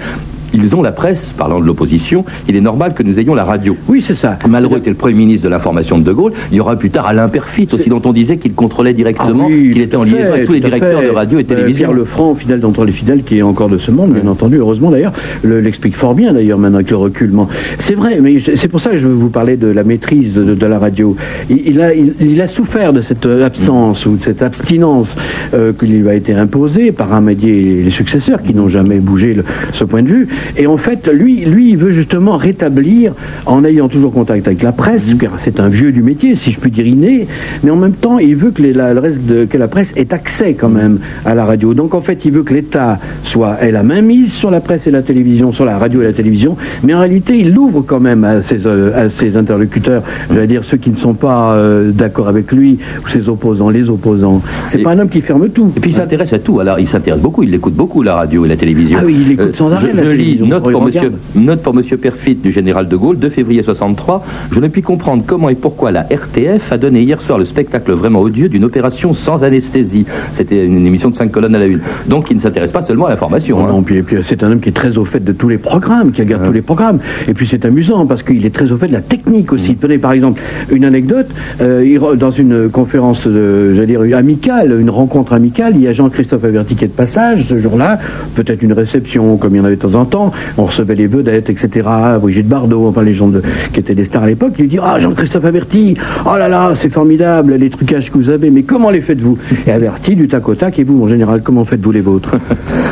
Ils 0.56 0.76
ont 0.76 0.82
la 0.82 0.92
presse, 0.92 1.32
parlant 1.38 1.60
de 1.60 1.66
l'opposition, 1.66 2.24
il 2.48 2.56
est 2.56 2.62
normal 2.62 2.94
que 2.94 3.04
nous 3.04 3.20
ayons 3.20 3.36
la 3.36 3.44
radio. 3.44 3.76
Oui, 3.88 4.02
c'est 4.06 4.16
ça. 4.16 4.38
Malraux 4.48 4.78
était 4.78 4.90
le 4.90 4.96
Premier 4.96 5.16
ministre 5.16 5.46
de 5.48 5.52
l'information 5.52 5.98
de 5.98 6.04
De 6.04 6.14
Gaulle. 6.14 6.32
Il 6.52 6.58
y 6.58 6.60
aura 6.62 6.76
plus 6.78 6.90
tard 6.90 7.06
Alain 7.08 7.28
Perfit 7.30 7.68
aussi, 7.74 7.90
dont 7.90 8.02
on 8.06 8.14
disait 8.14 8.38
qu'il 8.38 8.54
contrôlait 8.54 8.94
directement, 8.94 9.46
Ah 9.48 9.52
oui, 9.52 9.72
qu'il 9.74 9.82
était 9.82 9.98
en 9.98 10.04
liaison 10.04 10.18
fait, 10.18 10.32
avec 10.32 10.46
tous 10.46 10.54
les 10.54 10.60
directeurs 10.62 11.02
fait. 11.02 11.08
de 11.08 11.12
radio 11.12 11.40
et 11.40 11.42
Euh, 11.42 11.46
télévision. 11.46 11.88
Pierre 11.88 11.98
Lefranc, 11.98 12.36
fidèle 12.36 12.60
d'entre 12.60 12.86
les 12.86 12.92
fidèles, 12.92 13.24
qui 13.24 13.38
est 13.38 13.42
encore 13.42 13.70
de 13.70 13.78
ce 13.78 13.92
monde, 13.92 14.14
bien 14.14 14.30
entendu, 14.30 14.58
heureusement 14.58 14.92
d'ailleurs, 14.92 15.14
le- 15.44 15.60
l'explique 15.60 15.96
fort 15.96 16.16
bien 16.16 16.34
d'ailleurs 16.34 16.58
maintenant 16.60 16.78
avec 16.78 16.90
le 16.92 16.98
reculement. 16.98 17.48
C'est 17.80 17.96
vrai, 17.96 18.20
mais 18.22 18.38
c'est 18.40 18.68
pour 18.68 18.80
ça 18.82 18.92
que 18.92 19.00
je 19.00 19.08
veux 19.08 19.14
vous 19.14 19.30
parler 19.30 19.58
de 19.58 19.68
la 19.68 19.84
maîtrise 19.84 20.34
de, 20.34 20.44
de- 20.44 20.56
de 20.56 20.66
la 20.66 20.80
radio. 20.80 21.16
Il, 21.50 21.62
il 21.68 21.82
a, 21.82 21.94
il, 21.94 22.14
il 22.22 22.42
a 22.42 22.48
souffert 22.48 22.94
de 22.94 23.02
cette 23.02 23.26
euh, 23.26 23.46
absence 23.46 24.06
ou 24.06 24.16
de 24.18 24.24
cette 24.24 24.42
abstinence 24.42 25.08
euh, 25.54 25.74
qui 25.78 25.88
lui 25.88 26.08
a 26.10 26.14
été 26.16 26.34
imposée 26.34 26.92
par 26.92 27.14
Amédier 27.14 27.80
et 27.80 27.84
les 27.84 27.92
successeurs 27.92 28.42
qui 28.42 28.54
n'ont 28.54 28.70
jamais 28.70 29.00
bougé 29.00 29.34
le- 29.34 29.44
ce 29.74 29.84
point 29.84 30.04
de 30.04 30.08
vue. 30.10 30.28
Et 30.58 30.68
en 30.68 30.78
fait, 30.78 31.08
lui, 31.12 31.46
lui, 31.46 31.70
il 31.72 31.78
veut 31.78 31.92
justement 31.92 32.38
rétablir 32.38 33.14
en 33.46 33.64
ayant 33.64 33.88
toujours 33.88 34.14
contact 34.14 34.48
avec 34.48 34.62
la 34.62 34.72
presse, 34.72 35.10
car 35.20 35.32
c'est 35.38 35.60
un 35.60 35.70
vieux 35.70 35.92
du 35.92 36.02
métier, 36.02 36.36
si 36.36 36.52
je 36.52 36.60
puis 36.60 36.72
dire 36.72 36.88
inné, 36.88 37.28
mais 37.64 37.72
en 37.72 37.76
même 37.76 37.94
temps, 37.94 38.20
il 38.20 38.36
veut 38.36 38.52
que 38.52 38.62
les- 38.62 38.74
la, 38.74 38.94
le 38.94 39.00
reste 39.00 39.26
de, 39.26 39.46
que 39.46 39.58
la 39.58 39.68
presse 39.68 39.94
ait 39.96 40.14
accès 40.14 40.54
quand 40.54 40.70
même 40.70 41.00
à 41.26 41.36
la 41.36 41.46
radio. 41.46 41.74
Donc 41.74 41.94
en 41.94 42.02
fait, 42.02 42.26
il 42.26 42.32
veut 42.32 42.44
que 42.44 42.54
l'État 42.54 43.00
soit 43.24 43.58
ait 43.62 43.72
la 43.72 43.84
main 43.84 44.02
mise 44.02 44.34
sur 44.34 44.52
la 44.52 44.60
presse 44.62 44.88
et 44.88 44.92
la 44.92 45.02
télévision, 45.02 45.52
sur 45.52 45.66
la 45.66 45.78
radio 45.78 46.02
et 46.02 46.06
la 46.06 46.14
télévision, 46.14 46.56
mais 46.84 46.94
en 46.94 47.00
réalité, 47.00 47.38
il 47.40 47.54
l'ouvre 47.54 47.82
quand 47.82 48.00
même 48.00 48.24
à 48.24 48.42
ses, 48.42 48.66
euh, 48.66 48.92
à 48.96 49.10
ses 49.10 49.36
interlocuteurs, 49.38 50.04
je 50.30 50.36
veux 50.36 50.48
dire 50.48 50.64
ceux 50.64 50.78
qui 50.78 50.90
ne 50.90 50.96
sont 50.96 51.14
pas 51.14 51.56
euh, 51.56 51.92
d'accord 51.92 52.28
avec 52.28 52.52
lui, 52.52 52.80
ou 53.04 53.08
ses 53.10 53.28
opposants, 53.30 53.70
les 53.70 53.90
opposants. 53.90 54.42
C'est 54.68 54.80
pas 54.80 54.92
un 54.92 55.00
homme 55.00 55.10
qui 55.10 55.22
ferme 55.22 55.50
tout. 55.50 55.72
Et 55.76 55.80
puis 55.80 55.92
il 55.92 55.94
s'intéresse 55.94 56.34
à 56.34 56.40
tout. 56.40 56.60
Alors 56.60 56.80
il 56.80 56.88
s'intéresse 56.88 57.22
beaucoup, 57.22 57.44
il 57.44 57.54
écoute 57.54 57.74
beaucoup 57.74 58.02
la 58.04 58.16
radio 58.16 58.46
et 58.46 58.48
la 58.48 58.58
télévision. 58.58 59.00
Ah 59.02 59.06
oui, 59.06 59.18
il 59.26 59.32
écoute 59.32 59.56
sans 59.56 59.72
arrêt 59.72 59.92
Je, 59.92 59.98
la 59.98 60.04
je 60.04 60.10
lis 60.10 60.35
note 60.40 60.64
Oh, 60.66 60.72
pour, 60.72 60.84
monsieur, 60.84 61.12
note 61.36 61.62
pour 61.62 61.74
monsieur 61.74 61.98
Perfit 61.98 62.36
du 62.36 62.52
général 62.52 62.88
de 62.88 62.96
Gaulle, 62.96 63.20
2 63.20 63.30
février 63.30 63.62
63. 63.62 64.24
Je 64.52 64.60
ne 64.60 64.68
puis 64.68 64.82
comprendre 64.82 65.24
comment 65.26 65.50
et 65.50 65.56
pourquoi 65.56 65.92
la 65.92 66.02
RTF 66.02 66.72
a 66.72 66.78
donné 66.78 67.02
hier 67.02 67.22
soir 67.22 67.38
le 67.38 67.46
spectacle 67.46 67.92
vraiment 67.92 68.22
odieux 68.22 68.50
d'une 68.50 68.64
opération 68.64 69.14
sans 69.14 69.44
anesthésie. 69.44 70.06
C'était 70.34 70.66
une 70.66 70.86
émission 70.86 71.10
de 71.10 71.16
5 71.16 71.32
colonnes 71.32 71.56
à 71.56 71.60
la 71.60 71.66
une. 71.66 71.82
Donc 72.08 72.32
il 72.32 72.38
ne 72.38 72.42
s'intéresse 72.42 72.72
pas 72.72 72.82
seulement 72.82 73.06
à 73.06 73.10
l'information. 73.10 73.60
Non, 73.60 73.66
hein. 73.66 73.72
non, 73.74 73.84
puis, 73.84 74.04
c'est 74.24 74.44
un 74.44 74.52
homme 74.52 74.60
qui 74.60 74.70
est 74.70 74.74
très 74.74 74.98
au 74.98 75.06
fait 75.06 75.24
de 75.24 75.32
tous 75.32 75.50
les 75.50 75.58
programmes, 75.58 76.12
qui 76.12 76.22
regarde 76.22 76.46
tous 76.46 76.54
les 76.54 76.62
programmes. 76.62 77.00
Et 77.28 77.34
puis 77.34 77.48
c'est 77.48 77.66
amusant 77.66 78.06
parce 78.06 78.24
qu'il 78.24 78.46
est 78.46 78.54
très 78.54 78.72
au 78.72 78.78
fait 78.78 78.88
de 78.88 78.94
la 78.94 79.02
technique 79.02 79.54
aussi. 79.54 79.76
Prenez 79.76 79.98
par 79.98 80.14
exemple 80.14 80.42
une 80.72 80.86
anecdote, 80.86 81.28
euh, 81.62 82.16
dans 82.16 82.32
une 82.32 82.70
conférence, 82.70 83.24
euh, 83.28 83.76
j'allais 83.76 84.08
dire 84.08 84.18
amicale, 84.18 84.80
une 84.80 84.90
rencontre 84.90 85.34
amicale, 85.34 85.74
il 85.76 85.82
y 85.82 85.88
a 85.88 85.94
Jean-Christophe 85.94 86.44
Averti 86.44 86.76
qui 86.76 86.86
est 86.86 86.90
de 86.90 86.94
passage 86.94 87.46
ce 87.46 87.58
jour-là, 87.58 88.00
peut-être 88.36 88.62
une 88.62 88.74
réception 88.74 89.38
comme 89.38 89.56
il 89.56 89.58
y 89.58 89.62
en 89.62 89.66
avait 89.66 89.76
de 89.76 89.82
temps 89.82 89.96
en 89.96 90.06
temps, 90.06 90.25
on 90.58 90.66
recevait 90.66 90.96
les 90.96 91.08
vedettes, 91.08 91.50
etc., 91.50 91.88
Brigitte 92.22 92.48
Bardot, 92.48 92.88
enfin 92.88 93.04
les 93.04 93.14
gens 93.14 93.28
de- 93.28 93.42
qui 93.74 93.80
étaient 93.80 93.96
des 93.96 94.06
stars 94.06 94.24
à 94.24 94.28
l'époque, 94.28 94.54
il 94.58 94.64
lui 94.64 94.70
dit 94.70 94.80
Ah 94.82 95.00
Jean-Christophe 95.00 95.46
Averti, 95.46 95.96
oh 96.26 96.38
là 96.38 96.48
là, 96.48 96.72
c'est 96.76 96.90
formidable, 96.90 97.56
les 97.56 97.70
trucages 97.70 98.12
que 98.12 98.18
vous 98.18 98.30
avez, 98.30 98.50
mais 98.50 98.64
comment 98.64 98.90
les 98.90 99.02
faites-vous? 99.02 99.38
Et 99.68 99.72
Averti, 99.72 100.16
du 100.16 100.28
tac 100.28 100.48
au 100.48 100.56
tac, 100.56 100.78
et 100.80 100.84
vous, 100.84 100.94
mon 100.96 101.08
général, 101.08 101.42
comment 101.44 101.66
faites-vous 101.66 101.92
les 101.92 102.02
vôtres? 102.02 102.36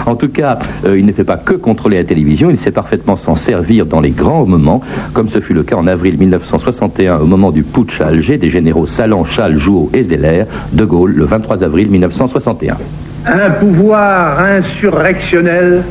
En 0.06 0.16
tout 0.16 0.28
cas, 0.28 0.60
euh, 0.86 0.98
il 1.00 1.06
ne 1.06 1.14
fait 1.14 1.24
pas 1.24 1.38
que 1.38 1.54
contrôler 1.54 1.98
la 1.98 2.04
télévision, 2.04 2.50
il 2.50 2.58
sait 2.58 2.72
parfaitement 2.72 3.16
s'en 3.16 3.36
servir 3.36 3.86
dans 3.86 4.02
les 4.02 4.10
grands 4.12 4.46
moments, 4.46 4.82
comme 5.14 5.30
ce 5.30 5.40
fut 5.40 5.54
le 5.54 5.64
cas 5.64 5.78
en 5.78 5.88
avril 5.88 6.18
1961 6.18 7.20
au 7.20 7.26
moment 7.26 7.52
du 7.52 7.64
putsch 7.64 8.02
à 8.02 8.08
Alger 8.08 8.38
des 8.38 8.50
généraux 8.50 8.86
Salan, 8.86 9.24
Chal, 9.24 9.58
Jouot 9.58 9.90
et 9.94 10.04
Zeller, 10.04 10.44
De 10.74 10.84
Gaulle, 10.84 11.14
le 11.16 11.24
23 11.24 11.64
avril 11.64 11.90
1961. 11.90 12.76
Un 13.26 13.50
pouvoir 13.52 14.40
insurrectionnel 14.42 15.84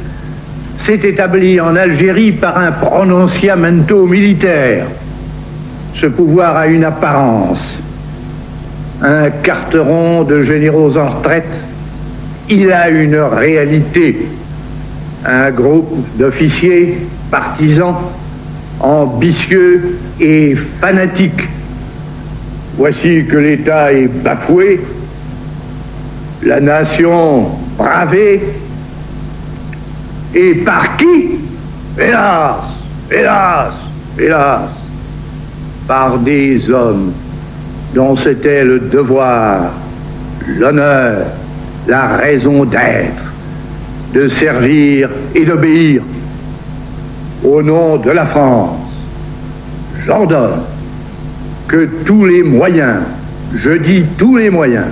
s'est 0.77 1.01
établi 1.03 1.61
en 1.61 1.77
Algérie 1.77 2.33
par 2.33 2.59
un 2.59 2.73
prononciamento 2.73 4.07
militaire. 4.07 4.87
Ce 5.95 6.07
pouvoir 6.07 6.57
a 6.57 6.67
une 6.67 6.85
apparence. 6.85 7.79
Un 9.03 9.31
carteron 9.31 10.25
de 10.25 10.43
généraux 10.43 10.97
en 10.97 11.09
retraite, 11.09 11.49
il 12.49 12.73
a 12.73 12.89
une 12.89 13.17
réalité. 13.17 14.27
Un 15.25 15.51
groupe 15.51 16.05
d'officiers 16.19 16.99
partisans, 17.31 17.97
ambitieux 18.81 19.99
et 20.21 20.55
fanatiques. 20.81 21.49
Voici 22.77 23.25
que 23.29 23.37
l'État 23.37 23.93
est 23.93 24.09
bafoué, 24.09 24.81
la 26.43 26.61
nation 26.61 27.47
bravée, 27.77 28.41
et 30.35 30.55
par 30.57 30.97
qui 30.97 31.39
Hélas, 31.99 32.57
hélas, 33.11 33.75
hélas, 34.19 34.71
par 35.87 36.19
des 36.19 36.71
hommes 36.71 37.13
dont 37.95 38.17
c'était 38.17 38.65
le 38.65 38.81
devoir, 38.81 39.71
l'honneur, 40.59 41.27
la 41.87 42.17
raison 42.17 42.65
d'être, 42.65 43.23
de 44.15 44.27
servir 44.27 45.11
et 45.35 45.45
d'obéir. 45.45 46.01
Au 47.45 47.61
nom 47.63 47.99
de 47.99 48.11
la 48.11 48.25
France, 48.25 48.79
j'ordonne 50.07 50.63
que 51.69 51.89
tous 52.07 52.25
les 52.25 52.43
moyens, 52.43 53.01
je 53.55 53.73
dis 53.73 54.05
tous 54.17 54.39
les 54.39 54.49
moyens, 54.49 54.87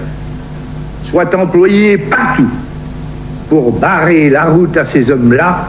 soient 1.04 1.34
employés 1.34 1.96
partout 1.96 2.50
pour 3.50 3.72
barrer 3.72 4.30
la 4.30 4.44
route 4.44 4.76
à 4.76 4.84
ces 4.86 5.10
hommes-là 5.10 5.68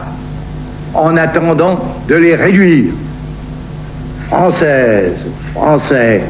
en 0.94 1.16
attendant 1.16 1.78
de 2.08 2.14
les 2.14 2.36
réduire. 2.36 2.92
Françaises, 4.28 5.26
Français, 5.52 6.22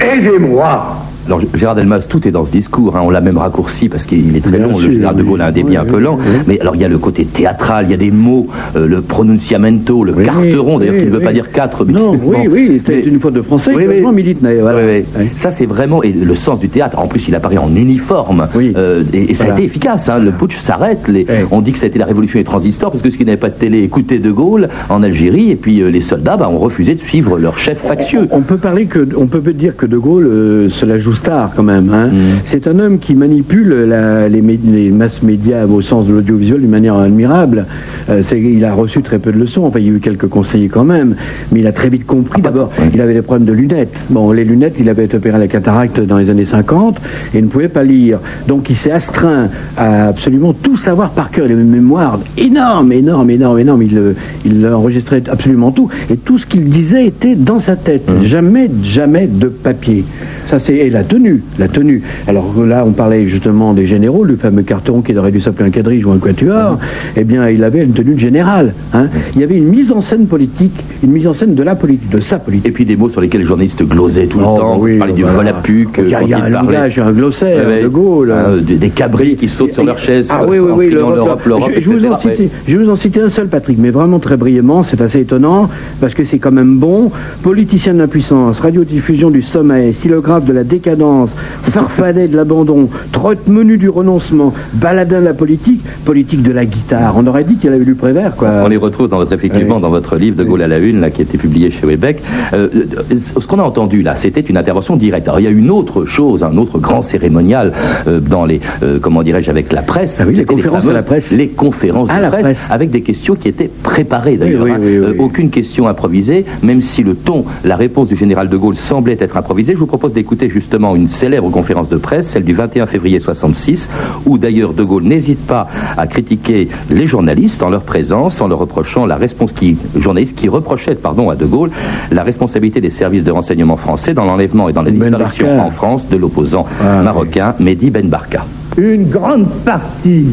aidez-moi. 0.00 1.01
Alors 1.26 1.40
Gérard 1.54 1.74
Delmas, 1.76 2.06
tout 2.08 2.26
est 2.26 2.30
dans 2.30 2.44
ce 2.44 2.50
discours, 2.52 2.96
hein, 2.96 3.02
on 3.04 3.10
l'a 3.10 3.20
même 3.20 3.38
raccourci 3.38 3.88
parce 3.88 4.06
qu'il 4.06 4.36
est 4.36 4.40
très 4.40 4.58
Bien 4.58 4.66
long, 4.66 4.74
sûr, 4.76 4.88
le 4.88 4.94
Gérard 4.94 5.14
de 5.14 5.22
Gaulle 5.22 5.40
a 5.40 5.46
un 5.46 5.52
débit 5.52 5.70
oui, 5.70 5.76
un 5.76 5.84
peu 5.84 5.98
lent, 5.98 6.18
oui. 6.18 6.24
mais 6.46 6.60
alors 6.60 6.74
il 6.74 6.82
y 6.82 6.84
a 6.84 6.88
le 6.88 6.98
côté 6.98 7.24
théâtral, 7.24 7.86
il 7.86 7.90
y 7.90 7.94
a 7.94 7.96
des 7.96 8.10
mots, 8.10 8.48
euh, 8.76 8.86
le 8.86 9.00
pronunciamento, 9.02 10.04
le 10.04 10.12
carteron, 10.14 10.78
d'ailleurs 10.78 10.96
qui 10.98 11.06
ne 11.06 11.10
veut 11.10 11.20
pas 11.20 11.32
dire 11.32 11.50
quatre. 11.52 11.84
mais 11.84 11.92
Non, 11.92 12.12
oui, 12.22 12.48
oui, 12.50 12.82
c'est 12.84 13.00
une 13.00 13.20
faute 13.20 13.34
de 13.34 13.42
français, 13.42 13.72
Oui, 13.74 13.86
milite, 14.12 14.38
voilà. 14.40 14.78
Oui, 14.78 14.84
oui. 14.98 15.04
Oui. 15.20 15.26
Ça, 15.36 15.50
c'est 15.50 15.66
vraiment 15.66 16.02
et 16.02 16.12
le 16.12 16.34
sens 16.34 16.60
du 16.60 16.68
théâtre. 16.68 16.98
En 16.98 17.06
plus, 17.06 17.28
il 17.28 17.34
apparaît 17.34 17.58
en 17.58 17.74
uniforme. 17.74 18.48
Oui. 18.54 18.72
Euh, 18.76 19.02
et, 19.12 19.30
et 19.30 19.34
ça 19.34 19.44
a 19.44 19.48
été 19.54 19.64
efficace. 19.64 20.08
hein. 20.08 20.18
Le 20.18 20.30
putsch 20.32 20.58
s'arrête. 20.58 21.08
Les-. 21.08 21.26
On 21.50 21.60
dit 21.60 21.72
que 21.72 21.78
ça 21.78 21.84
a 21.86 21.88
été 21.88 21.98
la 21.98 22.06
révolution 22.06 22.38
des 22.38 22.44
transistors 22.44 22.90
parce 22.90 23.02
que 23.02 23.10
ceux 23.10 23.16
qui 23.16 23.24
n'avaient 23.24 23.36
pas 23.36 23.48
de 23.48 23.54
télé 23.54 23.82
écoutaient 23.82 24.18
De 24.18 24.30
Gaulle 24.30 24.68
en 24.88 25.02
Algérie. 25.02 25.50
Et 25.50 25.56
puis 25.56 25.80
euh, 25.82 25.88
les 25.90 26.00
soldats 26.00 26.36
bah, 26.36 26.48
ont 26.50 26.58
refusé 26.58 26.94
de 26.94 27.00
suivre 27.00 27.38
leur 27.38 27.58
chef 27.58 27.78
factieux. 27.78 28.28
On 28.30 28.42
peut 28.42 28.56
parler 28.58 28.86
que, 28.86 29.06
on 29.16 29.26
peut 29.26 29.40
dire 29.52 29.76
que 29.76 29.86
De 29.86 29.98
Gaulle 29.98 30.26
euh, 30.26 30.68
se 30.68 30.84
la 30.86 30.98
joue 30.98 31.11
star 31.14 31.50
quand 31.54 31.62
même. 31.62 31.90
hein. 31.92 32.08
Mm. 32.08 32.18
C'est 32.44 32.66
un 32.66 32.78
homme 32.78 32.98
qui 32.98 33.14
manipule 33.14 33.84
la- 33.88 34.28
les, 34.28 34.40
les 34.40 34.90
masses 34.90 35.22
médias 35.22 35.66
au 35.66 35.80
sens 35.82 36.06
de 36.06 36.12
l'audiovisuel 36.12 36.60
d'une 36.60 36.70
manière 36.70 36.96
admirable. 36.96 37.66
Euh, 38.10 38.22
il 38.32 38.64
a 38.64 38.74
reçu 38.74 39.02
très 39.02 39.18
peu 39.18 39.32
de 39.32 39.38
leçons. 39.38 39.64
Enfin, 39.64 39.78
il 39.78 39.86
y 39.86 39.88
a 39.88 39.92
eu 39.92 40.00
quelques 40.00 40.28
conseillers 40.28 40.68
quand 40.68 40.84
même, 40.84 41.14
mais 41.50 41.60
il 41.60 41.66
a 41.66 41.72
très 41.72 41.88
vite 41.88 42.06
compris. 42.06 42.42
D'abord, 42.42 42.70
il 42.92 43.00
avait 43.00 43.14
des 43.14 43.22
problèmes 43.22 43.46
de 43.46 43.52
lunettes. 43.52 44.04
Bon, 44.10 44.32
les 44.32 44.44
lunettes, 44.44 44.76
il 44.78 44.88
avait 44.88 45.04
été 45.04 45.16
opéré 45.16 45.36
à 45.36 45.38
la 45.38 45.48
cataracte 45.48 46.00
dans 46.00 46.18
les 46.18 46.30
années 46.30 46.44
50 46.44 46.98
et 47.34 47.38
il 47.38 47.44
ne 47.44 47.48
pouvait 47.48 47.68
pas 47.68 47.84
lire. 47.84 48.18
Donc, 48.48 48.70
il 48.70 48.76
s'est 48.76 48.90
astreint 48.90 49.48
à 49.76 50.08
absolument 50.08 50.52
tout 50.52 50.76
savoir 50.76 51.10
par 51.10 51.30
cœur. 51.30 51.46
Il 51.46 51.52
avait 51.52 51.62
une 51.62 51.70
mémoire 51.70 52.18
énorme, 52.36 52.92
énorme, 52.92 53.30
énorme, 53.30 53.58
énorme. 53.58 53.82
Il, 53.82 53.98
euh, 53.98 54.14
il 54.44 54.66
enregistrait 54.66 55.22
absolument 55.30 55.70
tout 55.70 55.88
et 56.10 56.16
tout 56.16 56.38
ce 56.38 56.46
qu'il 56.46 56.68
disait 56.68 57.06
était 57.06 57.34
dans 57.34 57.58
sa 57.58 57.76
tête. 57.76 58.10
Jamais, 58.22 58.70
jamais 58.82 59.26
de 59.26 59.48
papier. 59.48 60.04
Ça, 60.46 60.58
c'est 60.58 60.76
et 60.76 60.90
la 60.90 61.04
tenue, 61.04 61.42
la 61.58 61.68
tenue. 61.68 62.02
Alors 62.26 62.64
là, 62.64 62.84
on 62.86 62.92
parlait 62.92 63.26
justement 63.26 63.72
des 63.74 63.86
généraux, 63.86 64.24
le 64.24 64.36
fameux 64.36 64.62
carton 64.62 65.00
qui 65.00 65.16
aurait 65.16 65.30
dû 65.30 65.40
s'appeler 65.40 65.68
un 65.68 65.70
quadrige 65.70 66.04
ou 66.04 66.10
un 66.10 66.18
quatuor. 66.18 66.78
Eh 67.16 67.24
bien, 67.24 67.48
il 67.48 67.62
avait 67.62 67.86
une 67.92 68.04
tenue 68.04 68.14
de 68.14 68.18
général. 68.18 68.72
hein. 68.94 69.08
Il 69.34 69.40
y 69.40 69.44
avait 69.44 69.56
une 69.56 69.68
mise 69.68 69.92
en 69.92 70.00
scène 70.00 70.26
politique, 70.26 70.72
une 71.02 71.10
mise 71.12 71.26
en 71.26 71.34
scène 71.34 71.54
de 71.54 71.62
la 71.62 71.74
politique, 71.74 72.08
de 72.10 72.20
sa 72.20 72.38
politique. 72.38 72.66
Et 72.68 72.72
puis 72.72 72.84
des 72.86 72.96
mots 72.96 73.08
sur 73.10 73.20
lesquels 73.20 73.40
les 73.42 73.46
journalistes 73.46 73.82
glosaient 73.82 74.26
tout 74.26 74.38
le 74.38 74.44
Oh, 74.46 74.58
temps. 74.58 74.78
oui, 74.80 74.92
Vous 74.94 74.98
parlez 74.98 75.12
du 75.12 75.22
voilà. 75.22 75.36
volapuc. 75.52 75.88
Il 75.98 76.08
y 76.10 76.14
a- 76.14 76.22
il 76.22 76.28
y 76.28 76.34
a 76.34 76.38
quand 76.38 76.44
un 76.44 76.48
langage, 76.48 76.98
un 76.98 77.12
glossaire, 77.12 77.66
Ouais, 77.68 77.82
de 77.82 77.88
Gaulle. 77.88 78.32
Hein, 78.32 78.56
des, 78.62 78.76
des 78.76 78.90
cabris 78.90 79.36
qui 79.36 79.48
sautent 79.48 79.72
sur 79.72 79.84
leur 79.84 79.98
chaise. 79.98 80.28
Ah 80.32 80.42
euh, 80.42 80.46
oui, 80.48 80.58
oui, 80.58 80.72
oui, 80.74 80.90
l'Europe, 80.90 81.40
je, 81.44 81.80
je 81.80 81.90
vais 81.90 81.98
vous 81.98 82.06
en 82.12 82.16
citer, 82.16 82.48
je 82.66 82.76
vais 82.78 82.84
vous 82.84 82.90
en 82.90 82.96
citer 82.96 83.20
un 83.20 83.28
seul, 83.28 83.48
Patrick, 83.48 83.78
mais 83.78 83.90
vraiment 83.90 84.18
très 84.18 84.36
brièvement, 84.36 84.82
c'est 84.82 85.00
assez 85.00 85.20
étonnant, 85.20 85.68
parce 86.00 86.14
que 86.14 86.24
c'est 86.24 86.38
quand 86.38 86.52
même 86.52 86.78
bon. 86.78 87.10
Politicien 87.42 87.92
de 87.94 87.98
l'impuissance, 87.98 88.60
radiodiffusion 88.60 89.30
du 89.30 89.42
sommeil, 89.42 89.92
stylographe 89.94 90.44
de 90.44 90.52
la 90.52 90.64
décadence, 90.64 91.30
farfadet 91.62 92.28
de 92.28 92.36
l'abandon, 92.36 92.88
trotte 93.12 93.48
menu 93.48 93.76
du 93.76 93.88
renoncement, 93.88 94.52
baladin 94.74 95.20
de 95.20 95.24
la 95.26 95.34
politique, 95.34 95.82
politique 96.04 96.42
de 96.42 96.52
la 96.52 96.64
guitare. 96.64 97.14
On 97.16 97.26
aurait 97.26 97.44
dit 97.44 97.56
qu'il 97.56 97.72
avait 97.72 97.81
Prévert, 97.94 98.36
quoi. 98.36 98.48
On 98.64 98.68
les 98.68 98.76
retrouve 98.76 99.08
dans 99.08 99.18
votre, 99.18 99.32
effectivement 99.32 99.80
dans 99.80 99.90
votre 99.90 100.16
livre 100.16 100.36
De 100.36 100.44
Gaulle 100.44 100.62
à 100.62 100.68
la 100.68 100.78
Une, 100.78 101.00
là, 101.00 101.10
qui 101.10 101.20
a 101.20 101.24
été 101.24 101.38
publié 101.38 101.70
chez 101.70 101.86
Webeck. 101.86 102.22
Euh, 102.52 102.68
euh, 102.72 103.18
ce 103.18 103.46
qu'on 103.46 103.58
a 103.58 103.62
entendu 103.62 104.02
là, 104.02 104.14
c'était 104.14 104.40
une 104.40 104.56
intervention 104.56 104.96
directe. 104.96 105.28
Alors 105.28 105.40
il 105.40 105.44
y 105.44 105.46
a 105.46 105.50
une 105.50 105.70
autre 105.70 106.04
chose, 106.04 106.42
un 106.42 106.56
autre 106.56 106.78
grand 106.78 107.02
cérémonial 107.02 107.72
euh, 108.06 108.20
dans 108.20 108.44
les, 108.44 108.60
euh, 108.82 108.98
comment 109.00 109.22
dirais-je, 109.22 109.50
avec 109.50 109.72
la 109.72 109.82
presse. 109.82 110.20
Ah 110.22 110.24
oui, 110.28 110.36
les 110.36 110.44
conférences 110.44 110.88
à 110.88 110.92
la 110.92 111.02
presse. 111.02 111.32
Les 111.32 111.48
conférences 111.48 112.10
À 112.10 112.18
de 112.18 112.22
la 112.22 112.30
presse, 112.30 112.42
presse. 112.42 112.70
avec 112.70 112.90
des 112.90 113.02
questions 113.02 113.34
qui 113.34 113.48
étaient 113.48 113.70
préparées 113.82 114.36
d'ailleurs. 114.36 114.64
Oui, 114.64 114.70
oui, 114.70 114.76
hein. 114.76 114.80
oui, 114.82 114.98
oui. 114.98 115.18
Euh, 115.18 115.22
aucune 115.22 115.50
question 115.50 115.88
improvisée, 115.88 116.44
même 116.62 116.80
si 116.80 117.02
le 117.02 117.14
ton, 117.14 117.44
la 117.64 117.76
réponse 117.76 118.08
du 118.08 118.16
général 118.16 118.48
de 118.48 118.56
Gaulle 118.56 118.76
semblait 118.76 119.16
être 119.20 119.36
improvisée. 119.36 119.74
Je 119.74 119.78
vous 119.78 119.86
propose 119.86 120.12
d'écouter 120.12 120.48
justement 120.48 120.94
une 120.94 121.08
célèbre 121.08 121.50
conférence 121.50 121.88
de 121.88 121.96
presse, 121.96 122.28
celle 122.28 122.44
du 122.44 122.54
21 122.54 122.86
février 122.86 123.20
66, 123.20 123.88
où 124.26 124.38
d'ailleurs 124.38 124.72
de 124.72 124.82
Gaulle 124.82 125.04
n'hésite 125.04 125.44
pas 125.46 125.68
à 125.96 126.06
critiquer 126.06 126.68
les 126.90 127.06
journalistes 127.06 127.62
en 127.62 127.70
leur 127.72 127.82
présence, 127.82 128.40
en 128.40 128.46
leur 128.46 128.58
reprochant 128.60 129.04
la 129.06 129.16
réponse 129.16 129.52
qui, 129.52 129.76
journalistes 129.96 130.36
qui 130.36 130.48
reprochaient, 130.48 130.94
pardon, 130.94 131.28
à 131.30 131.34
de 131.34 131.44
Gaulle 131.46 131.70
la 132.12 132.22
responsabilité 132.22 132.80
des 132.80 132.90
services 132.90 133.24
de 133.24 133.32
renseignement 133.32 133.76
français 133.76 134.14
dans 134.14 134.24
l'enlèvement 134.24 134.68
et 134.68 134.72
dans 134.72 134.82
la 134.82 134.90
Ben 134.90 135.00
disparition 135.00 135.60
en 135.60 135.70
France 135.70 136.08
de 136.08 136.16
l'opposant 136.16 136.64
Ah, 136.80 137.02
marocain 137.02 137.54
Mehdi 137.58 137.90
Ben 137.90 138.08
Barka. 138.08 138.44
une 138.76 139.08
grande 139.08 139.48
partie 139.64 140.26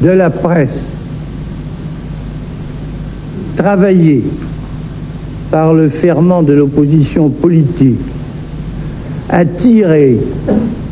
de 0.00 0.08
la 0.10 0.30
presse 0.30 0.80
travaillée 3.56 4.24
par 5.50 5.74
le 5.74 5.88
ferment 5.88 6.42
de 6.42 6.52
l'opposition 6.54 7.28
politique, 7.28 7.98
attirée 9.28 10.18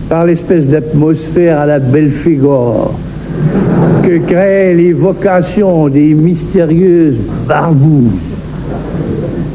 par 0.08 0.24
l'espèce 0.26 0.66
d'atmosphère 0.66 1.60
à 1.60 1.66
la 1.66 1.78
Belphégor 1.78 2.92
que 4.08 4.74
les 4.74 4.92
vocations 4.92 5.88
des 5.88 6.14
mystérieuses 6.14 7.18
barbouzes 7.46 8.12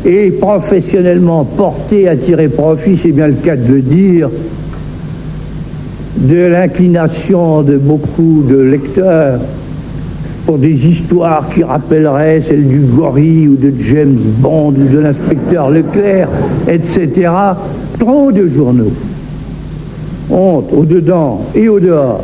et 0.05 0.29
professionnellement 0.31 1.43
portée 1.43 2.07
à 2.07 2.15
tirer 2.15 2.49
profit, 2.49 2.97
c'est 2.97 3.11
bien 3.11 3.27
le 3.27 3.33
cas 3.33 3.55
de 3.55 3.73
le 3.73 3.81
dire, 3.81 4.29
de 6.17 6.45
l'inclination 6.45 7.63
de 7.63 7.77
beaucoup 7.77 8.43
de 8.47 8.57
lecteurs 8.57 9.39
pour 10.45 10.59
des 10.59 10.87
histoires 10.87 11.49
qui 11.49 11.63
rappelleraient 11.63 12.41
celles 12.41 12.67
du 12.67 12.79
gorille 12.79 13.47
ou 13.47 13.55
de 13.55 13.73
James 13.79 14.19
Bond 14.37 14.73
ou 14.77 14.93
de 14.93 14.99
l'inspecteur 14.99 15.71
Leclerc, 15.71 16.27
etc. 16.67 17.31
Trop 17.97 18.31
de 18.31 18.45
journaux 18.47 18.91
ont, 20.29 20.63
au-dedans 20.71 21.41
et 21.55 21.69
au-dehors, 21.69 22.23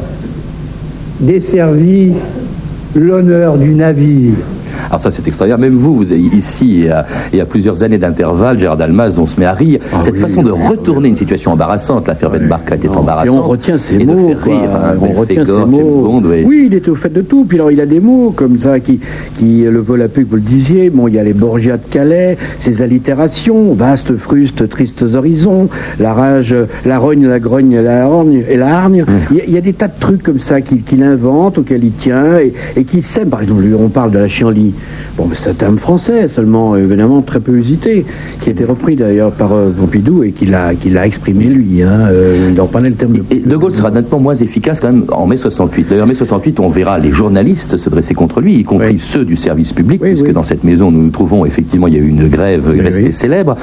desservi 1.19 2.13
l'honneur 2.95 3.57
du 3.57 3.73
navire. 3.73 4.33
Alors 4.89 4.99
ça 4.99 5.11
c'est 5.11 5.27
extraordinaire. 5.27 5.59
Même 5.59 5.75
vous, 5.75 5.95
vous 5.95 6.11
ici 6.13 6.83
et 6.83 6.89
à, 6.89 7.05
et 7.33 7.41
à 7.41 7.45
plusieurs 7.45 7.83
années 7.83 7.97
d'intervalle, 7.97 8.57
Gérard 8.59 8.77
Dalmaz, 8.77 9.19
on 9.19 9.25
se 9.27 9.39
met 9.39 9.45
à 9.45 9.53
rire. 9.53 9.79
Ah 9.93 9.97
Cette 10.03 10.15
oui, 10.15 10.19
façon 10.21 10.41
de 10.41 10.51
oui, 10.51 10.67
retourner 10.67 11.09
une 11.09 11.15
situation 11.15 11.51
embarrassante, 11.51 12.07
l'affaire 12.07 12.29
Ben 12.29 12.47
Barka 12.47 12.75
était 12.75 12.87
Et 12.87 12.89
embarrassante. 12.89 13.39
on 13.45 13.47
retient 13.47 13.77
ses 13.77 13.95
et 13.95 13.99
de 13.99 14.05
mots, 14.05 14.27
faire 14.29 14.39
quoi. 14.41 14.59
rire, 14.59 14.69
hein, 14.75 14.95
on 15.01 15.07
retient 15.19 15.45
ses 15.45 15.51
Belphégor, 15.51 15.59
James 15.59 15.69
mots. 15.69 16.01
Bond, 16.21 16.23
oui. 16.45 16.63
Il 16.67 16.73
était 16.73 16.89
au 16.89 16.95
fait 16.95 17.13
de 17.13 17.21
tout. 17.21 17.45
Puis 17.45 17.57
alors, 17.57 17.71
il 17.71 17.79
a 17.81 17.85
des 17.85 17.99
mots 17.99 18.31
comme 18.35 18.59
ça 18.59 18.79
qui, 18.79 18.99
qui 19.37 19.61
le 19.61 19.79
volapuc, 19.79 20.27
vous 20.29 20.35
le 20.37 20.41
disiez. 20.41 20.89
Bon, 20.89 21.07
il 21.07 21.15
y 21.15 21.19
a 21.19 21.23
les 21.23 21.33
Borgias 21.33 21.77
de 21.77 21.83
Calais, 21.89 22.37
ses 22.59 22.81
allitérations, 22.81 23.73
vaste 23.73 24.15
fruste, 24.17 24.67
tristes 24.69 25.03
horizons, 25.13 25.69
la 25.99 26.13
rage, 26.13 26.55
la 26.85 26.97
rogne, 26.99 27.27
la 27.27 27.39
grogne, 27.39 27.79
la 27.79 28.05
hargne 28.05 28.43
et 28.49 28.57
la 28.57 28.77
hargne. 28.77 29.05
Il, 29.31 29.37
y 29.37 29.41
a, 29.41 29.43
il 29.47 29.53
y 29.53 29.57
a 29.57 29.61
des 29.61 29.73
tas 29.73 29.87
de 29.87 29.99
trucs 29.99 30.23
comme 30.23 30.39
ça 30.39 30.61
qu'il 30.61 31.03
invente, 31.03 31.57
auxquels 31.59 31.83
il 31.83 31.91
tient 31.91 32.39
et, 32.39 32.53
et 32.75 32.83
qu'il 32.83 33.03
sème. 33.03 33.29
Par 33.29 33.41
exemple, 33.41 33.63
on 33.79 33.89
parle 33.89 34.11
de 34.11 34.19
la 34.19 34.27
chienlit. 34.27 34.73
Bon, 35.17 35.25
mais 35.29 35.35
c'est 35.35 35.49
un 35.49 35.53
terme 35.53 35.77
français, 35.77 36.27
seulement 36.29 36.75
évidemment 36.75 37.21
très 37.21 37.39
peu 37.39 37.53
usité, 37.57 38.05
qui 38.41 38.49
a 38.49 38.51
été 38.51 38.63
repris 38.63 38.95
d'ailleurs 38.95 39.31
par 39.31 39.53
euh, 39.53 39.69
Pompidou 39.69 40.23
et 40.23 40.31
qu'il 40.31 40.53
a, 40.55 40.73
qu'il 40.75 40.97
a 40.97 41.05
exprimé 41.05 41.45
lui. 41.45 41.83
Hein, 41.83 42.07
euh, 42.11 42.51
il 42.53 42.61
en 42.61 42.67
parlait 42.67 42.89
le 42.89 42.95
terme 42.95 43.13
de. 43.13 43.23
Et 43.31 43.39
De 43.39 43.57
Gaulle 43.57 43.73
sera 43.73 43.91
nettement 43.91 44.19
moins 44.19 44.35
efficace 44.35 44.79
quand 44.79 44.91
même 44.91 45.05
en 45.11 45.27
mai 45.27 45.37
68. 45.37 45.87
D'ailleurs, 45.89 46.05
en 46.05 46.07
mai 46.07 46.15
68, 46.15 46.59
on 46.59 46.69
verra 46.69 46.99
les 46.99 47.11
journalistes 47.11 47.77
se 47.77 47.89
dresser 47.89 48.13
contre 48.13 48.41
lui, 48.41 48.59
y 48.59 48.63
compris 48.63 48.93
Oui. 48.93 48.99
ceux 48.99 49.25
du 49.25 49.35
service 49.35 49.73
public, 49.73 50.01
Oui, 50.01 50.09
puisque 50.09 50.25
oui. 50.27 50.33
dans 50.33 50.43
cette 50.43 50.63
maison 50.63 50.91
nous 50.91 51.03
nous 51.03 51.09
trouvons, 51.09 51.45
effectivement, 51.45 51.87
il 51.87 51.95
y 51.95 51.97
a 51.97 52.01
eu 52.01 52.07
une 52.07 52.27
grève 52.29 52.69
restée 52.69 53.11
célèbre. 53.11 53.57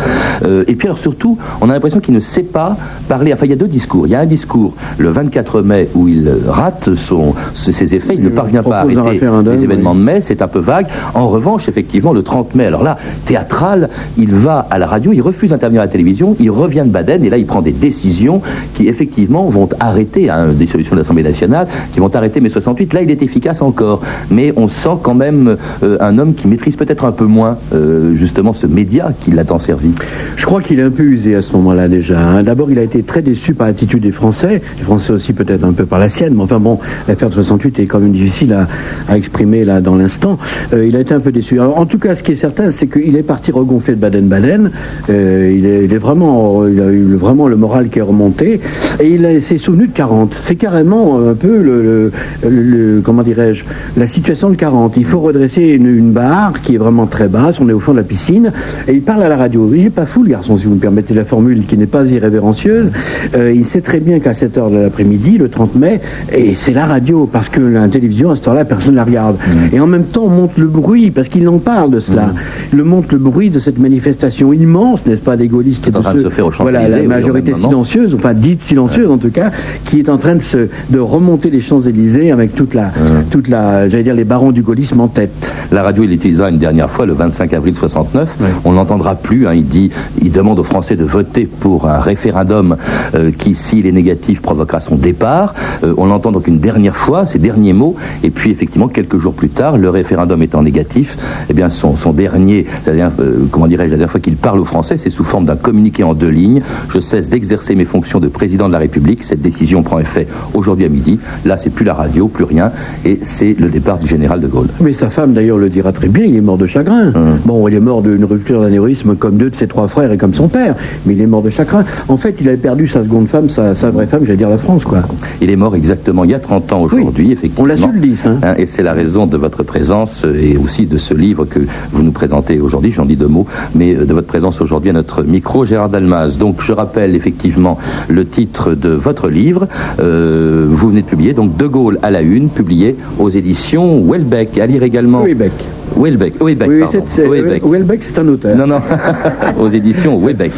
Euh, 0.45 0.65
et 0.69 0.75
puis 0.75 0.89
alors 0.89 0.99
surtout, 0.99 1.39
on 1.61 1.71
a 1.71 1.73
l'impression 1.73 2.01
qu'il 2.01 2.15
ne 2.15 2.21
sait 2.21 2.43
pas 2.43 2.77
parler. 3.09 3.33
Enfin, 3.33 3.47
il 3.47 3.51
y 3.51 3.55
a 3.55 3.57
deux 3.57 3.69
discours. 3.69 4.07
Il 4.07 4.11
y 4.11 4.15
a 4.15 4.21
un 4.21 4.27
discours 4.27 4.75
le 4.99 5.09
24 5.09 5.63
mai 5.63 5.89
où 5.95 6.09
il 6.09 6.31
rate 6.47 6.95
son, 6.95 7.35
ses 7.55 7.95
effets, 7.95 8.15
il 8.15 8.23
ne 8.23 8.29
parvient 8.29 8.63
pas 8.63 8.79
à 8.79 8.81
arrêter 8.81 9.27
les 9.51 9.65
événements 9.65 9.95
de 9.95 10.01
mai, 10.01 10.21
c'est 10.21 10.43
un 10.43 10.49
peu 10.49 10.59
vague. 10.59 10.87
En 11.15 11.29
revanche, 11.29 11.69
effectivement, 11.69 12.13
le 12.13 12.23
30 12.23 12.55
mai, 12.55 12.67
alors 12.67 12.83
là, 12.83 12.99
théâtral, 13.25 13.89
il 14.17 14.35
va 14.35 14.67
à 14.71 14.79
la 14.79 14.87
radio, 14.87 15.13
il 15.13 15.21
refuse 15.21 15.51
d'intervenir 15.51 15.83
à 15.83 15.85
la 15.85 15.91
télévision, 15.91 16.37
il 16.41 16.51
revient 16.51 16.85
de 16.87 16.91
Baden 16.91 17.25
et 17.25 17.31
là, 17.31 17.39
il 17.39 17.47
prend 17.47 17.63
des 17.63 17.73
décisions 17.73 18.43
qui, 18.75 18.89
effectivement, 18.89 19.49
vont 19.49 19.69
arrêter, 19.81 20.31
hein, 20.31 20.49
des 20.53 20.67
solutions 20.67 20.95
de 20.95 21.01
l'Assemblée 21.01 21.23
nationale, 21.23 21.67
qui 21.93 22.01
vont 22.01 22.15
arrêter 22.15 22.41
mai 22.41 22.49
68. 22.49 22.93
Là, 22.93 23.03
il 23.03 23.11
est 23.11 23.23
efficace 23.23 23.63
encore. 23.63 24.01
Mais 24.31 24.53
on 24.57 24.69
sent 24.69 24.99
quand 25.03 25.15
même 25.15 25.57
euh, 25.83 25.97
un 26.01 26.19
homme 26.19 26.35
qui 26.35 26.49
maîtrise 26.49 26.77
peut-être 26.77 27.05
un 27.05 27.13
peu 27.13 27.25
moins, 27.25 27.59
euh, 27.75 28.15
justement, 28.15 28.53
ce 28.53 28.67
média 28.67 29.13
qui 29.21 29.31
l'a 29.31 29.45
tant 29.45 29.59
servi. 29.59 29.91
Je 30.37 30.47
crois 30.47 30.63
qu'il 30.63 30.79
est 30.79 30.83
un 30.83 30.91
peu 30.91 31.03
usé 31.03 31.35
à 31.35 31.43
ce 31.43 31.53
moment-là 31.53 31.89
déjà. 31.89 32.19
hein. 32.21 32.43
D'abord, 32.43 32.71
il 32.71 32.79
a 32.79 32.83
été 32.83 33.03
très 33.03 33.23
déçu 33.23 33.55
par 33.55 33.67
l'attitude 33.67 34.03
des 34.03 34.13
Français, 34.13 34.63
les 34.79 34.85
Français 34.85 35.13
aussi 35.13 35.33
peut-être 35.33 35.65
un 35.65 35.73
peu 35.73 35.87
par 35.87 35.99
la 35.99 36.09
sienne, 36.09 36.35
mais 36.35 36.43
enfin 36.43 36.59
bon, 36.59 36.79
l'affaire 37.09 37.29
de 37.29 37.35
68 37.35 37.79
est 37.81 37.87
quand 37.87 37.99
même 37.99 38.13
difficile 38.13 38.53
à, 38.53 39.17
exprimer 39.17 39.65
là 39.65 39.81
dans 39.81 39.95
l'instant. 39.97 40.39
Euh, 40.73 40.85
a 40.97 41.01
été 41.01 41.15
un 41.15 41.21
peu 41.21 41.31
déçu. 41.33 41.61
Alors, 41.61 41.79
en 41.79 41.87
tout 41.87 41.99
cas, 41.99 42.15
ce 42.15 42.23
qui 42.23 42.33
est 42.33 42.37
certain, 42.37 42.71
c'est 42.71 42.87
qu'il 42.87 43.17
est 43.17 43.23
parti 43.23 43.51
regonfler 43.53 43.95
de 43.95 44.01
Baden-Baden. 44.01 44.71
Euh, 45.11 45.53
il, 45.57 45.67
est, 45.67 45.85
il 45.85 45.93
est 45.93 45.99
vraiment, 45.99 46.67
il 46.67 46.81
a 46.81 46.87
eu 46.91 47.15
vraiment 47.15 47.49
le 47.49 47.57
moral 47.57 47.89
qui 47.89 47.99
est 47.99 48.03
remonté, 48.03 48.61
et 49.01 49.09
il 49.15 49.43
s'est 49.43 49.59
souvenu 49.59 49.87
de 49.89 49.93
40. 49.93 50.33
C'est 50.43 50.57
carrément 50.57 51.19
un 51.21 51.35
peu 51.35 51.61
le, 51.63 51.83
le- 51.83 52.13
le- 52.49 52.63
le- 52.97 53.01
comment 53.03 53.23
dirais-je, 53.23 53.65
la 53.97 54.07
situation 54.07 54.51
de 54.51 54.57
40. 54.57 54.97
Il 54.97 55.05
faut 55.05 55.21
redresser 55.21 55.63
une, 55.63 55.87
une 55.87 56.13
barre 56.13 56.61
qui 56.63 56.75
est 56.75 56.79
vraiment 56.79 57.07
très 57.07 57.29
basse. 57.29 57.57
On 57.61 57.69
est 57.69 57.73
au 57.73 57.81
fond 57.81 57.93
de 57.93 57.99
la 57.99 58.03
piscine, 58.05 58.53
et 58.89 58.93
il 58.95 59.03
parle 59.03 59.23
à 59.23 59.29
la 59.29 59.37
radio. 59.37 59.71
Il 59.75 59.83
n'est 59.85 59.91
pas 59.91 60.07
fou, 60.07 60.23
le 60.23 60.31
garçon, 60.31 60.57
si 60.57 60.65
vous 60.67 60.75
me 60.75 60.81
permettez 60.81 61.15
la 61.15 61.25
formule, 61.25 61.65
qui 61.67 61.77
n'est 61.77 61.87
pas 61.87 62.05
irrévérencieuse. 62.05 62.91
Euh, 63.37 63.53
il 63.55 63.67
sait 63.67 63.81
très 63.81 64.01
bien 64.01 64.19
qu'à 64.21 64.35
7 64.35 64.57
heures 64.59 64.71
de 64.71 64.79
l'après-midi, 64.79 65.39
le 65.39 65.49
30 65.49 65.75
mai, 65.77 66.01
et 66.33 66.55
c'est 66.55 66.73
la 66.73 66.87
radio, 66.87 67.29
parce 67.31 67.49
que 67.49 67.61
la 67.61 67.87
télévision, 67.89 68.31
à 68.31 68.37
ce 68.37 68.45
temps-là, 68.45 68.65
personne 68.65 68.93
ne 68.93 68.97
la 68.97 69.05
regarde. 69.05 69.37
Et 69.73 69.81
en 69.81 69.87
même 69.87 70.05
temps, 70.05 70.25
on 70.25 70.29
monte 70.31 70.57
le 70.57 70.67
bruit, 70.67 70.86
parce 71.15 71.29
qu'il 71.29 71.49
en 71.49 71.59
parle 71.59 71.91
de 71.91 72.01
cela. 72.01 72.33
Il 72.73 72.83
monte 72.83 73.13
le 73.13 73.19
bruit 73.19 73.51
de 73.51 73.59
cette 73.59 73.79
manifestation 73.79 74.53
immense, 74.53 75.05
n'est-ce 75.07 75.21
pas, 75.21 75.37
des 75.37 75.49
gaullistes. 75.49 75.83
Qui 75.85 75.91
est 75.91 75.97
en 75.97 76.01
train 76.01 76.15
de 76.15 76.19
ceux- 76.19 76.25
se 76.25 76.31
faire 76.31 76.47
aux 76.47 76.51
Voilà, 76.61 76.89
la 76.89 77.03
majorité 77.03 77.55
silencieuse, 77.55 78.15
enfin 78.15 78.35
dite 78.35 78.61
silencieuse 78.61 79.11
en 79.11 79.19
tout 79.19 79.31
cas, 79.31 79.51
qui 79.85 79.99
est 79.99 80.09
en 80.09 80.17
train 80.19 80.37
de, 80.37 80.43
se, 80.43 80.69
de 80.91 80.99
remonter 80.99 81.51
les 81.51 81.61
Champs-Élysées 81.61 82.31
avec 82.31 82.55
toute 82.55 82.75
la, 82.75 82.93
toute 83.31 83.49
la, 83.49 83.89
j'allais 83.89 84.05
dire, 84.05 84.15
les 84.15 84.25
barons 84.25 84.53
du 84.53 84.63
gaullisme 84.63 85.01
en 85.01 85.09
tête. 85.09 85.51
La 85.73 85.83
radio, 85.83 86.05
il 86.05 86.11
l'utilisera 86.11 86.51
une 86.51 86.59
dernière 86.59 86.91
fois 86.91 87.05
le 87.07 87.13
25 87.15 87.53
avril 87.55 87.75
69. 87.75 88.29
On 88.65 88.73
l'entendra 88.73 89.15
plus. 89.17 89.47
hein. 89.49 89.55
il 89.55 89.67
dit, 89.67 89.91
il 90.23 90.31
demande 90.31 90.59
aux 90.61 90.65
Français 90.65 90.97
de 90.97 91.05
voter 91.05 91.47
pour 91.47 91.89
un 91.89 91.99
référendum 91.99 92.77
euh, 93.15 93.31
qui, 93.37 93.55
s'il 93.55 93.87
est 93.87 93.93
négatif, 93.93 94.41
provoquera 94.41 94.81
son 94.81 94.95
départ. 94.97 95.55
Euh, 95.83 95.95
on 95.97 96.07
l'entend 96.07 96.31
donc 96.33 96.47
une 96.47 96.59
dernière 96.61 96.97
fois, 96.97 97.27
ces 97.27 97.39
derniers 97.39 97.73
mots. 97.73 97.97
Et 98.23 98.31
puis, 98.31 98.51
effectivement, 98.51 98.89
quelques 98.89 99.19
jours 99.19 99.33
plus 99.35 99.49
tard, 99.49 99.77
le 99.79 99.91
référendum 99.91 100.43
étant 100.43 100.63
négatif, 100.67 101.17
eh 101.49 101.55
bien 101.55 101.71
son, 101.71 101.97
son 101.97 102.13
dernier, 102.13 102.67
c'est-à-dire, 102.83 103.11
euh, 103.21 103.47
comment 103.51 103.67
dirais-je, 103.67 103.91
la 103.91 103.97
dernière 103.97 104.11
fois 104.11 104.21
qu'il 104.21 104.37
parle 104.37 104.61
aux 104.61 104.65
Français, 104.65 104.97
c'est 104.99 105.11
sous 105.11 105.25
forme 105.25 105.45
d'un 105.47 105.57
communiqué 105.57 106.03
en 106.03 106.13
deux 106.13 106.29
lignes. 106.29 106.61
Je 106.93 107.01
cesse 107.01 107.31
d'exercer 107.31 107.75
mes 107.75 107.87
fonctions 107.87 108.21
de 108.21 108.29
président 108.29 108.67
de 108.69 108.73
la 108.73 108.79
République. 108.79 109.25
Cette 109.25 109.41
décision 109.41 109.83
prend 109.83 109.99
effet 109.99 110.27
aujourd'hui 110.53 110.85
à 110.85 110.89
midi. 110.89 111.19
Là, 111.45 111.57
c'est 111.57 111.71
plus 111.71 111.85
la 111.85 111.95
radio, 111.95 112.29
plus 112.29 112.45
rien, 112.45 112.73
et 113.05 113.19
c'est 113.23 113.55
le 113.59 113.69
départ 113.69 113.99
du 113.99 114.07
général 114.07 114.41
de 114.41 114.49
Gaulle. 114.49 114.69
Mais 114.81 114.93
sa 114.93 115.09
femme, 115.09 115.33
d'ailleurs, 115.33 115.59
le 115.59 115.71
dira 115.71 115.93
très 115.93 116.09
bien, 116.09 116.25
il 116.25 116.37
est 116.37 116.41
mort 116.41 116.59
de 116.59 116.67
chagrin. 116.67 117.13
Hum. 117.15 117.39
Bon, 117.45 117.67
il 117.69 117.75
est 117.75 117.81
mort 117.81 118.03
d'une 118.03 118.25
rupture 118.25 118.61
d'anévrisme 118.61 119.17
comme 119.17 119.37
deux 119.37 119.51
de 119.51 119.55
ses 119.55 119.69
trois 119.69 119.89
frères 119.89 120.13
et 120.13 120.19
comme 120.19 120.35
son 120.35 120.49
père, 120.49 120.75
mais 121.07 121.15
il 121.15 121.21
est 121.21 121.27
mort 121.27 121.43
de 121.43 121.51
chagrin. 121.51 121.85
En 122.09 122.17
fait, 122.17 122.37
il 122.41 122.49
avait 122.49 122.57
perdu 122.57 122.87
sa 122.89 123.03
seconde 123.03 123.29
femme, 123.29 123.49
sa, 123.49 123.75
sa 123.75 123.91
vraie 123.91 124.07
femme, 124.07 124.23
j'allais 124.25 124.37
dire 124.37 124.51
la 124.51 124.59
France, 124.59 124.85
quoi. 124.85 125.03
Il 125.41 125.51
est 125.51 125.57
mort 125.57 125.75
exactement 125.75 126.25
il 126.25 126.31
y 126.31 126.35
a 126.35 126.41
30 126.41 126.73
ans 126.73 126.83
aujourd'hui, 126.83 127.33
effectivement. 127.33 127.65
On 127.65 127.67
l'a 127.67 127.77
su 127.77 127.91
le 127.93 128.01
10, 128.01 128.27
hein. 128.27 128.39
Hein, 128.43 128.55
et 128.59 128.67
c'est 128.67 128.83
la 128.83 128.93
raison 128.93 129.27
de 129.27 129.37
votre 129.37 129.63
présence 129.63 130.25
euh, 130.25 130.56
et 130.57 130.63
aussi 130.63 130.87
de 130.87 130.99
ce 130.99 131.15
livre 131.15 131.45
que 131.45 131.61
vous 131.93 132.03
nous 132.03 132.13
présentez 132.13 132.59
aujourd'hui. 132.61 132.91
J'en 132.91 133.05
dis 133.05 133.17
deux 133.17 133.29
mots, 133.29 133.47
mais 133.75 133.95
euh, 133.95 134.05
de 134.05 134.13
votre 134.15 134.27
présence 134.27 134.61
aujourd'hui 134.61 134.91
à 134.91 134.93
notre 134.93 135.23
micro, 135.23 135.65
Gérard 135.65 135.89
Dalmas. 135.89 136.37
Donc, 136.39 136.57
je 136.61 136.73
rappelle 136.73 137.15
effectivement 137.15 137.79
le 138.09 138.25
titre 138.25 138.75
de 138.75 138.91
votre 138.91 139.29
livre. 139.29 139.69
Euh, 140.01 140.67
vous 140.69 140.89
venez 140.89 141.03
de 141.03 141.07
publier, 141.07 141.33
donc 141.35 141.57
De 141.57 141.67
Gaulle 141.67 141.99
à 142.03 142.11
la 142.11 142.23
une, 142.23 142.49
publié 142.49 142.97
aux 143.19 143.29
éditions 143.29 144.03
Welbeck. 144.11 144.59
À 144.59 144.67
lire 144.67 144.83
également. 144.83 145.23
Webeck. 145.23 145.53
Welbeck. 145.97 146.35
Webeck, 146.43 146.69
Oui, 146.69 146.81
pardon. 146.81 147.05
c'est- 147.07 147.29
Webeck. 147.29 147.63
Welbeck, 147.65 148.03
c'est 148.03 148.19
un 148.19 148.29
auteur. 148.29 148.57
Non, 148.57 148.67
non, 148.67 148.81
aux 149.61 149.69
éditions 149.71 150.19
Webeck. 150.19 150.53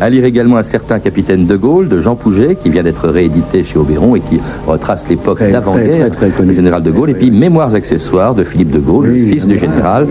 À 0.00 0.08
lire 0.08 0.24
également 0.24 0.56
un 0.56 0.62
certain 0.62 0.98
capitaine 1.00 1.46
de 1.46 1.56
Gaulle 1.56 1.88
de 1.88 2.00
Jean 2.00 2.14
Pouget, 2.14 2.56
qui 2.62 2.70
vient 2.70 2.82
d'être 2.84 3.08
réédité 3.08 3.64
chez 3.64 3.76
Oberon 3.78 4.14
et 4.16 4.20
qui 4.20 4.38
retrace 4.66 5.08
l'époque 5.08 5.40
d'avant-guerre 5.40 6.10
du 6.42 6.54
général 6.54 6.82
de 6.82 6.90
Gaulle. 6.90 7.10
Et 7.10 7.14
puis 7.14 7.30
Mémoires 7.30 7.74
accessoires 7.74 8.34
de 8.34 8.44
Philippe 8.44 8.70
de 8.70 8.78
Gaulle, 8.78 9.10
Oui, 9.12 9.37
fils 9.38 9.46
du 9.46 9.56
général, 9.56 10.08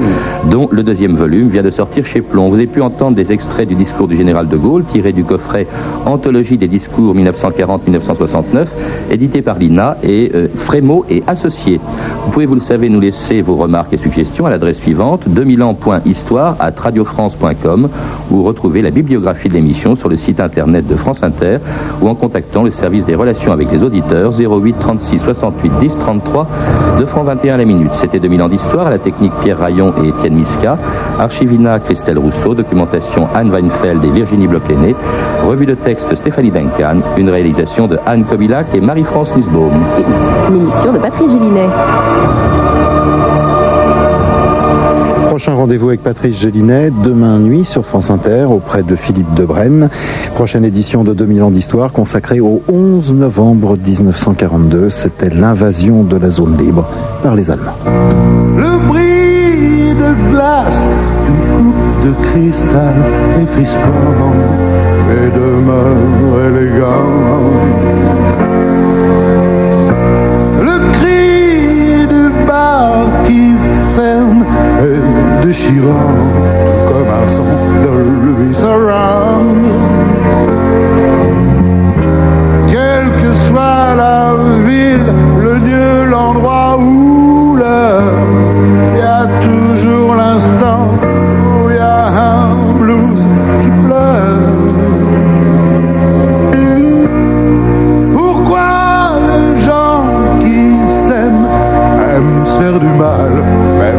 dont 0.50 0.70
le 0.72 0.84
deuxième 0.84 1.16
volume 1.16 1.50
vient 1.50 1.64
de 1.64 1.70
sortir 1.70 2.06
chez 2.06 2.22
Plomb. 2.22 2.48
Vous 2.48 2.56
avez 2.56 2.68
pu 2.68 2.82
entendre 2.82 3.16
des 3.16 3.34
extraits 3.34 3.68
du 3.68 3.76
discours 3.76 4.08
du 4.08 4.16
général 4.16 4.48
de 4.48 4.56
Gaulle, 4.56 4.86
tiré 4.86 5.12
du 5.12 5.26
coffret 5.26 5.68
Anthologie 6.06 6.58
des 6.58 6.70
discours 6.70 7.14
1940-1969, 7.16 8.68
édité 9.12 9.42
par 9.42 9.58
l'INA 9.60 9.98
et 10.02 10.32
euh, 10.34 10.48
Frémaux 10.56 11.06
et 11.10 11.24
Associés. 11.28 11.82
Vous 12.24 12.32
pouvez, 12.32 12.46
vous 12.46 12.56
le 12.56 12.62
savez, 12.62 12.88
nous 12.88 13.02
laisser 13.02 13.42
vos 13.42 13.56
remarques 13.56 13.92
et 13.92 13.98
suggestions 13.98 14.46
à 14.46 14.50
l'adresse 14.50 14.80
suivante 14.80 15.24
2000 15.28 15.64
ans.histoire 15.64 16.56
à 16.60 16.70
radiofrance.com 16.70 17.90
ou 18.32 18.44
retrouver 18.44 18.82
la 18.82 18.92
bibliographie 18.92 19.50
de 19.50 19.56
l'émission 19.56 19.96
sur 19.96 20.08
le 20.08 20.16
site 20.16 20.40
internet 20.40 20.88
de 20.88 20.96
France 20.96 21.22
Inter 21.24 21.58
ou 22.02 22.08
en 22.08 22.16
contactant 22.16 22.64
le 22.64 22.72
service 22.72 23.06
des 23.06 23.16
relations 23.16 23.52
avec 23.52 23.72
les 23.72 23.84
auditeurs 23.84 24.32
08 24.40 24.76
36 24.80 25.20
68 25.20 25.72
10 25.82 26.00
33 26.00 26.48
2 27.00 27.06
francs 27.06 27.26
21 27.26 27.56
à 27.56 27.58
la 27.58 27.66
minute. 27.66 27.94
C'était 27.94 28.20
2000 28.20 28.42
ans 28.42 28.50
d'histoire 28.50 28.88
à 28.88 28.90
la 28.90 29.00
technique 29.00 29.17
Pierre 29.42 29.60
Rayon 29.60 29.94
et 30.04 30.10
Étienne 30.10 30.36
Miska, 30.36 30.78
Archivina 31.20 31.80
Christelle 31.80 32.18
Rousseau, 32.18 32.54
documentation 32.54 33.28
Anne 33.36 33.50
Weinfeld 33.50 34.04
et 34.04 34.10
Virginie 34.10 34.48
Bloch-Lenné, 34.48 34.96
revue 35.46 35.66
de 35.66 35.76
texte 35.76 36.16
Stéphanie 36.16 36.52
Duncan, 36.52 36.98
une 37.18 37.30
réalisation 37.30 37.88
de 37.88 37.98
Anne 38.06 38.26
Kobilac 38.26 38.68
et 38.74 38.80
Marie-France 38.80 39.36
Nussbaum. 39.36 39.74
Une 40.50 40.56
émission 40.56 40.94
de 40.94 41.00
Patrice 41.00 41.32
Gélinet. 41.32 41.68
Prochain 45.38 45.54
rendez-vous 45.54 45.90
avec 45.90 46.02
Patrice 46.02 46.40
Gélinet, 46.40 46.92
demain 47.04 47.38
nuit 47.38 47.64
sur 47.64 47.86
France 47.86 48.10
Inter, 48.10 48.46
auprès 48.50 48.82
de 48.82 48.96
Philippe 48.96 49.32
Debrenne. 49.36 49.88
Prochaine 50.34 50.66
édition 50.66 51.04
de 51.04 51.14
2000 51.14 51.44
ans 51.44 51.52
d'histoire 51.52 51.92
consacrée 51.92 52.40
au 52.40 52.64
11 52.68 53.14
novembre 53.14 53.78
1942. 53.78 54.90
C'était 54.90 55.30
l'invasion 55.30 56.02
de 56.02 56.18
la 56.18 56.32
zone 56.32 56.58
libre 56.58 56.88
par 57.22 57.36
les 57.36 57.52
Allemands. 57.52 57.78
Le 57.86 58.78
de 59.98 60.32
glace 60.32 60.88
d'une 61.26 61.46
coupe 61.58 62.06
de 62.06 62.12
cristal 62.28 62.96
et 63.42 63.46
crispant 63.54 64.34
et 65.10 65.30
de 65.40 65.48
mœurs 65.68 66.34
élégantes. 66.50 67.58
Le 70.68 70.76
cri 70.94 72.08
du 72.08 72.24
bar 72.48 73.06
qui 73.26 73.54
ferme 73.96 74.44
est 74.82 75.46
déchirant 75.46 76.18
comme 76.88 77.10
un 77.24 77.28
son 77.28 77.52
de 77.86 77.96
Louis. 78.26 78.56
Quelle 82.72 83.10
que 83.22 83.34
soit 83.34 83.96
la 83.96 84.36
ville, 84.66 85.10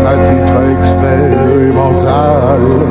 à 0.09 0.15
titre 0.15 0.59
expérimental 0.81 2.88